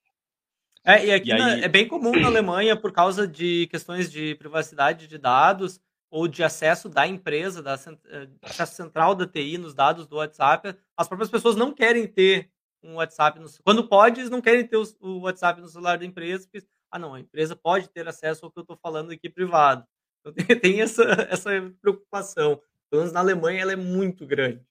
[0.83, 1.39] É, e aqui e aí...
[1.39, 5.79] na, é bem comum na Alemanha, por causa de questões de privacidade de dados
[6.09, 10.75] ou de acesso da empresa, da eh, acesso central da TI nos dados do WhatsApp,
[10.95, 12.49] as próprias pessoas não querem ter
[12.85, 13.39] um WhatsApp.
[13.39, 16.99] No, quando pode, eles não querem ter o, WhatsApp no celular da empresa, porque, ah,
[16.99, 19.85] não, a empresa pode ter acesso ao que eu estou falando aqui privado.
[20.19, 21.49] Então tem, tem essa, essa
[21.81, 22.61] preocupação.
[22.89, 24.61] Pelo menos na Alemanha ela é muito grande.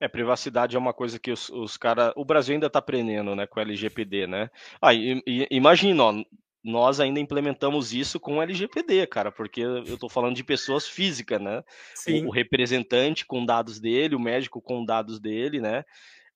[0.00, 2.12] É, privacidade é uma coisa que os, os caras.
[2.16, 4.50] O Brasil ainda está aprendendo, né, com o LGPD, né?
[4.80, 6.24] Ah, e, e, imagina, ó,
[6.64, 11.40] nós ainda implementamos isso com o LGPD, cara, porque eu estou falando de pessoas físicas,
[11.40, 11.62] né?
[11.94, 12.24] Sim.
[12.24, 15.84] O, o, representante com dados dele, o médico com dados dele, né?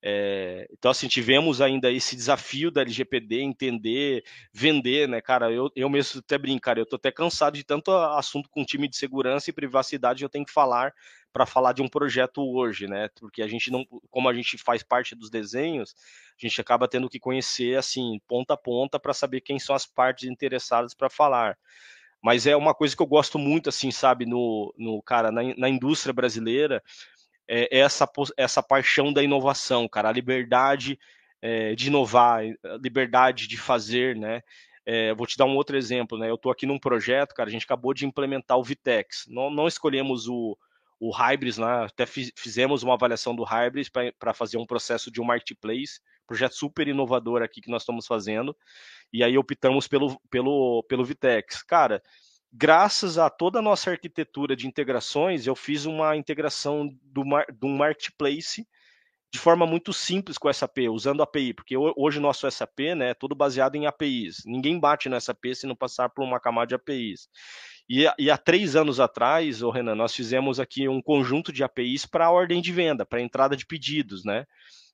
[0.07, 4.23] É, então, assim, tivemos ainda esse desafio da LGPD entender,
[4.53, 5.51] vender, né, cara?
[5.51, 8.87] Eu, eu mesmo até brinco, cara, eu tô até cansado de tanto assunto com time
[8.87, 10.93] de segurança e privacidade eu tenho que falar
[11.33, 13.09] para falar de um projeto hoje, né?
[13.19, 15.95] Porque a gente não, como a gente faz parte dos desenhos,
[16.39, 19.87] a gente acaba tendo que conhecer, assim, ponta a ponta para saber quem são as
[19.87, 21.57] partes interessadas para falar
[22.25, 25.69] mas é uma coisa que eu gosto muito, assim, sabe, no, no cara, na, na
[25.69, 26.83] indústria brasileira,
[27.49, 30.99] é, essa, essa paixão da inovação, cara, a liberdade
[31.43, 34.43] é, de inovar, a liberdade de fazer, né?
[34.87, 36.29] É, vou te dar um outro exemplo, né?
[36.29, 39.27] Eu estou aqui num projeto, cara, a gente acabou de implementar o Vitex.
[39.29, 40.57] Não, não escolhemos o,
[41.01, 41.85] o Hybris, né?
[41.85, 46.89] Até fizemos uma avaliação do Hybris para fazer um processo de um marketplace, projeto super
[46.89, 48.57] inovador aqui que nós estamos fazendo.
[49.13, 51.63] E aí optamos pelo, pelo, pelo Vitex.
[51.63, 52.03] Cara,
[52.57, 57.25] graças a toda a nossa arquitetura de integrações, eu fiz uma integração do,
[57.59, 58.65] do marketplace
[59.33, 63.11] de forma muito simples com o SAP, usando API, porque hoje o nosso SAP né,
[63.11, 64.45] é todo baseado em APIs.
[64.47, 67.29] Ninguém bate no SAP se não passar por uma camada de APIs.
[67.89, 72.07] E, e há três anos atrás, oh Renan, nós fizemos aqui um conjunto de APIs
[72.07, 74.47] para a ordem de venda, para entrada de pedidos, né?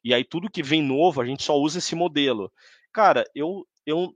[0.03, 2.51] E aí tudo que vem novo, a gente só usa esse modelo.
[2.91, 4.11] Cara, eu, eu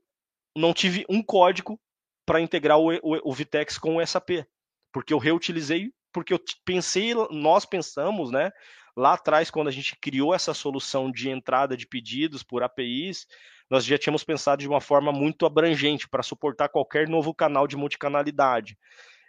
[0.57, 1.79] não tive um código
[2.27, 4.47] para integrar o, o, o Vitex com o SAP,
[4.93, 8.51] porque eu reutilizei, porque eu pensei, nós pensamos, né,
[8.97, 13.27] lá atrás quando a gente criou essa solução de entrada de pedidos por APIs,
[13.69, 17.77] nós já tínhamos pensado de uma forma muito abrangente para suportar qualquer novo canal de
[17.77, 18.79] multicanalidade.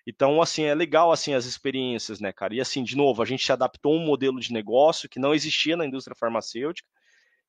[0.08, 2.54] Então, assim, é legal assim as experiências, né, cara?
[2.54, 5.34] E assim, de novo, a gente se adaptou a um modelo de negócio que não
[5.34, 6.88] existia na indústria farmacêutica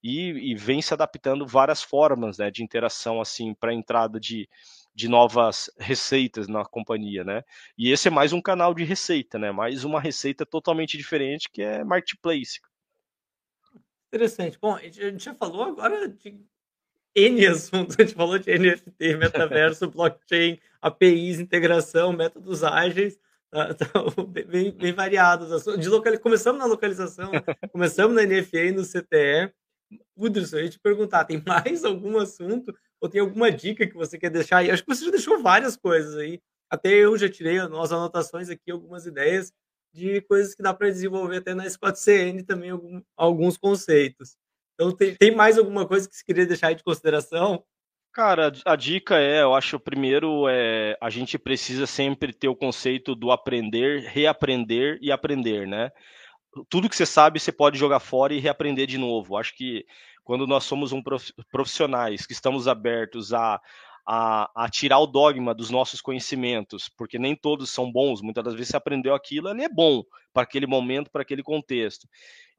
[0.03, 4.49] e, e vem se adaptando várias formas, né, de interação assim para entrada de
[4.97, 7.45] de novas receitas na companhia, né?
[7.77, 9.53] E esse é mais um canal de receita, né?
[9.53, 12.61] Mais uma receita totalmente diferente que é marketplace.
[14.09, 14.59] Interessante.
[14.59, 16.41] Bom, a gente já falou agora de
[17.15, 17.95] N assuntos.
[17.99, 23.21] A gente falou de NFT, metaverso, blockchain, APIs, integração, métodos ágeis.
[23.51, 23.87] Tá, tá
[24.49, 25.63] bem, bem variados.
[25.79, 26.19] De local...
[26.21, 27.31] Começamos na localização,
[27.71, 29.53] começamos na NFA e no CTE.
[30.17, 34.19] Uderson, eu ia te perguntar, tem mais algum assunto ou tem alguma dica que você
[34.19, 34.71] quer deixar aí?
[34.71, 36.41] Acho que você já deixou várias coisas aí.
[36.71, 39.53] Até eu já tirei nas anotações aqui algumas ideias
[39.93, 44.37] de coisas que dá para desenvolver até na S4CN também algum, alguns conceitos.
[44.75, 47.65] Então, tem, tem mais alguma coisa que você queria deixar aí de consideração?
[48.13, 53.15] Cara, a dica é, eu acho, primeiro, é, a gente precisa sempre ter o conceito
[53.15, 55.91] do aprender, reaprender e aprender, né?
[56.69, 59.37] Tudo que você sabe, você pode jogar fora e reaprender de novo.
[59.37, 59.85] Acho que
[60.27, 61.01] quando nós somos um
[61.53, 63.61] profissionais que estamos abertos a,
[64.05, 68.55] a, a, tirar o dogma dos nossos conhecimentos, porque nem todos são bons, muitas das
[68.55, 72.09] vezes você aprendeu aquilo, ele é bom para aquele momento, para aquele contexto.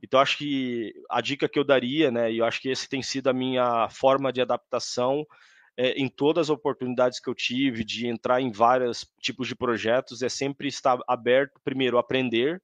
[0.02, 3.04] Então, acho que a dica que eu daria, né, e eu acho que esse tem
[3.04, 5.28] sido a minha forma de adaptação
[5.76, 10.22] é, em todas as oportunidades que eu tive de entrar em vários tipos de projetos,
[10.22, 12.64] é sempre estar aberto, primeiro, aprender,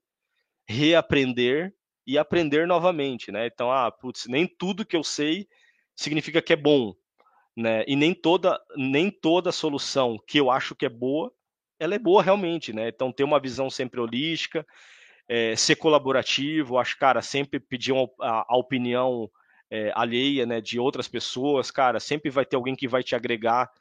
[0.65, 1.73] reaprender
[2.05, 3.47] e aprender novamente, né?
[3.47, 5.47] Então, ah, putz, nem tudo que eu sei
[5.95, 6.93] significa que é bom,
[7.55, 7.83] né?
[7.87, 11.31] E nem toda nem toda solução que eu acho que é boa,
[11.79, 12.89] ela é boa realmente, né?
[12.89, 14.65] Então, ter uma visão sempre holística,
[15.27, 19.29] é, ser colaborativo, acho, cara, sempre pedir uma, a, a, opinião
[19.69, 23.71] é, alheia, né, de outras pessoas, cara, sempre vai ter alguém que vai te agregar,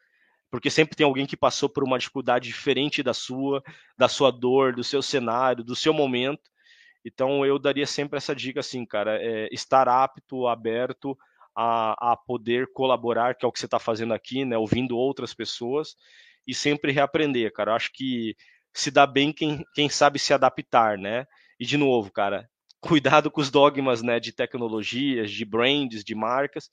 [0.51, 3.63] porque sempre tem alguém que passou por uma dificuldade diferente da sua,
[3.97, 6.52] da sua dor, do seu cenário, do seu momento,
[7.05, 11.17] então eu daria sempre essa dica assim, cara, é estar apto, aberto
[11.57, 14.57] a, a poder colaborar, que é o que você está fazendo aqui, né?
[14.57, 15.97] Ouvindo outras pessoas
[16.47, 17.73] e sempre reaprender, cara.
[17.73, 18.35] Eu acho que
[18.73, 21.27] se dá bem quem, quem sabe se adaptar, né?
[21.59, 22.49] E de novo, cara,
[22.81, 24.19] cuidado com os dogmas, né?
[24.19, 26.71] De tecnologias, de brands, de marcas.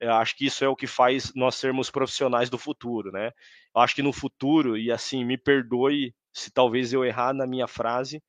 [0.00, 3.32] Eu acho que isso é o que faz nós sermos profissionais do futuro, né?
[3.74, 7.66] Eu acho que no futuro, e assim, me perdoe se talvez eu errar na minha
[7.66, 8.22] frase,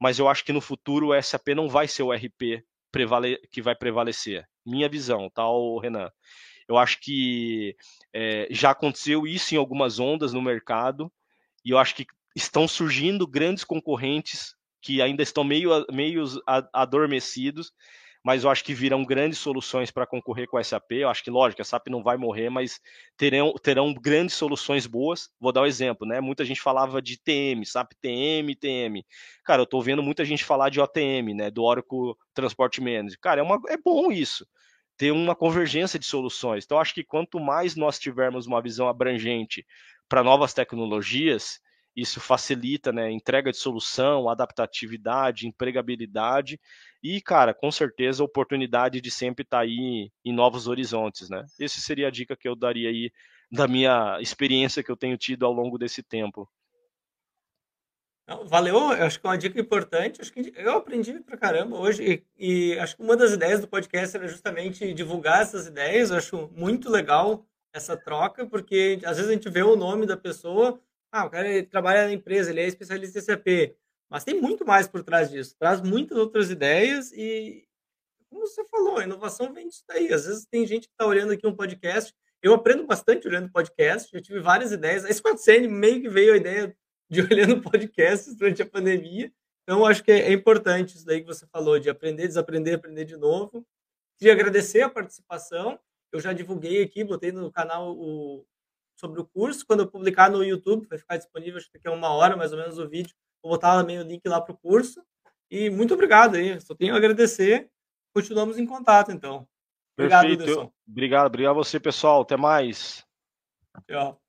[0.00, 2.64] mas eu acho que no futuro o SAP não vai ser o RP
[3.50, 4.48] que vai prevalecer.
[4.64, 5.42] Minha visão, tá,
[5.82, 6.10] Renan?
[6.68, 7.76] Eu acho que
[8.12, 11.12] é, já aconteceu isso em algumas ondas no mercado,
[11.64, 16.24] e eu acho que estão surgindo grandes concorrentes que ainda estão meio, meio
[16.72, 17.72] adormecidos,
[18.26, 20.90] mas eu acho que virão grandes soluções para concorrer com a SAP.
[20.94, 22.80] Eu acho que, lógico, a SAP não vai morrer, mas
[23.16, 25.30] terão, terão grandes soluções boas.
[25.38, 26.20] Vou dar um exemplo, né?
[26.20, 29.06] Muita gente falava de TM, SAP TM, TM.
[29.44, 31.52] Cara, eu estou vendo muita gente falar de OTM, né?
[31.52, 33.16] Do Oracle Transport Manager.
[33.20, 34.44] Cara, é, uma, é bom isso.
[34.96, 36.64] ter uma convergência de soluções.
[36.64, 39.64] Então, acho que quanto mais nós tivermos uma visão abrangente
[40.08, 41.60] para novas tecnologias,
[41.96, 46.60] isso facilita né, entrega de solução, adaptatividade, empregabilidade
[47.02, 51.30] e, cara, com certeza, oportunidade de sempre estar tá aí em novos horizontes.
[51.30, 51.44] Né?
[51.58, 53.10] Essa seria a dica que eu daria aí
[53.50, 56.48] da minha experiência que eu tenho tido ao longo desse tempo.
[58.46, 60.20] Valeu, acho que é uma dica importante.
[60.20, 63.68] Acho que eu aprendi pra caramba hoje e, e, acho que uma das ideias do
[63.68, 66.10] podcast era justamente divulgar essas ideias.
[66.10, 70.16] Eu acho muito legal essa troca, porque às vezes a gente vê o nome da
[70.16, 70.80] pessoa,
[71.12, 73.76] ah, o cara trabalha na empresa, ele é especialista em SAP,
[74.08, 75.56] mas tem muito mais por trás disso.
[75.58, 77.66] Traz muitas outras ideias e,
[78.28, 80.12] como você falou, a inovação vem disso daí.
[80.12, 84.10] Às vezes tem gente que está olhando aqui um podcast, eu aprendo bastante olhando podcast,
[84.12, 85.04] já tive várias ideias.
[85.04, 86.76] A Squad meio que veio a ideia
[87.10, 89.32] de olhando podcasts durante a pandemia.
[89.62, 93.16] Então, acho que é, importante isso daí que você falou, de aprender, desaprender, aprender de
[93.16, 93.66] novo.
[94.16, 95.78] Queria agradecer a participação.
[96.12, 98.46] Eu já divulguei aqui, botei no canal o,
[98.96, 99.66] sobre o curso.
[99.66, 102.52] Quando eu publicar no YouTube, vai ficar disponível, acho que daqui a uma hora mais
[102.52, 103.14] ou menos o vídeo.
[103.42, 105.02] Vou botar também o link lá para o curso.
[105.50, 106.60] E muito obrigado aí.
[106.60, 107.70] Só tenho a agradecer.
[108.14, 109.46] Continuamos em contato, então.
[109.96, 110.72] Obrigado, Perfeito.
[110.86, 112.22] Obrigado, obrigado a você, pessoal.
[112.22, 113.06] Até mais.
[113.86, 114.25] Tchau.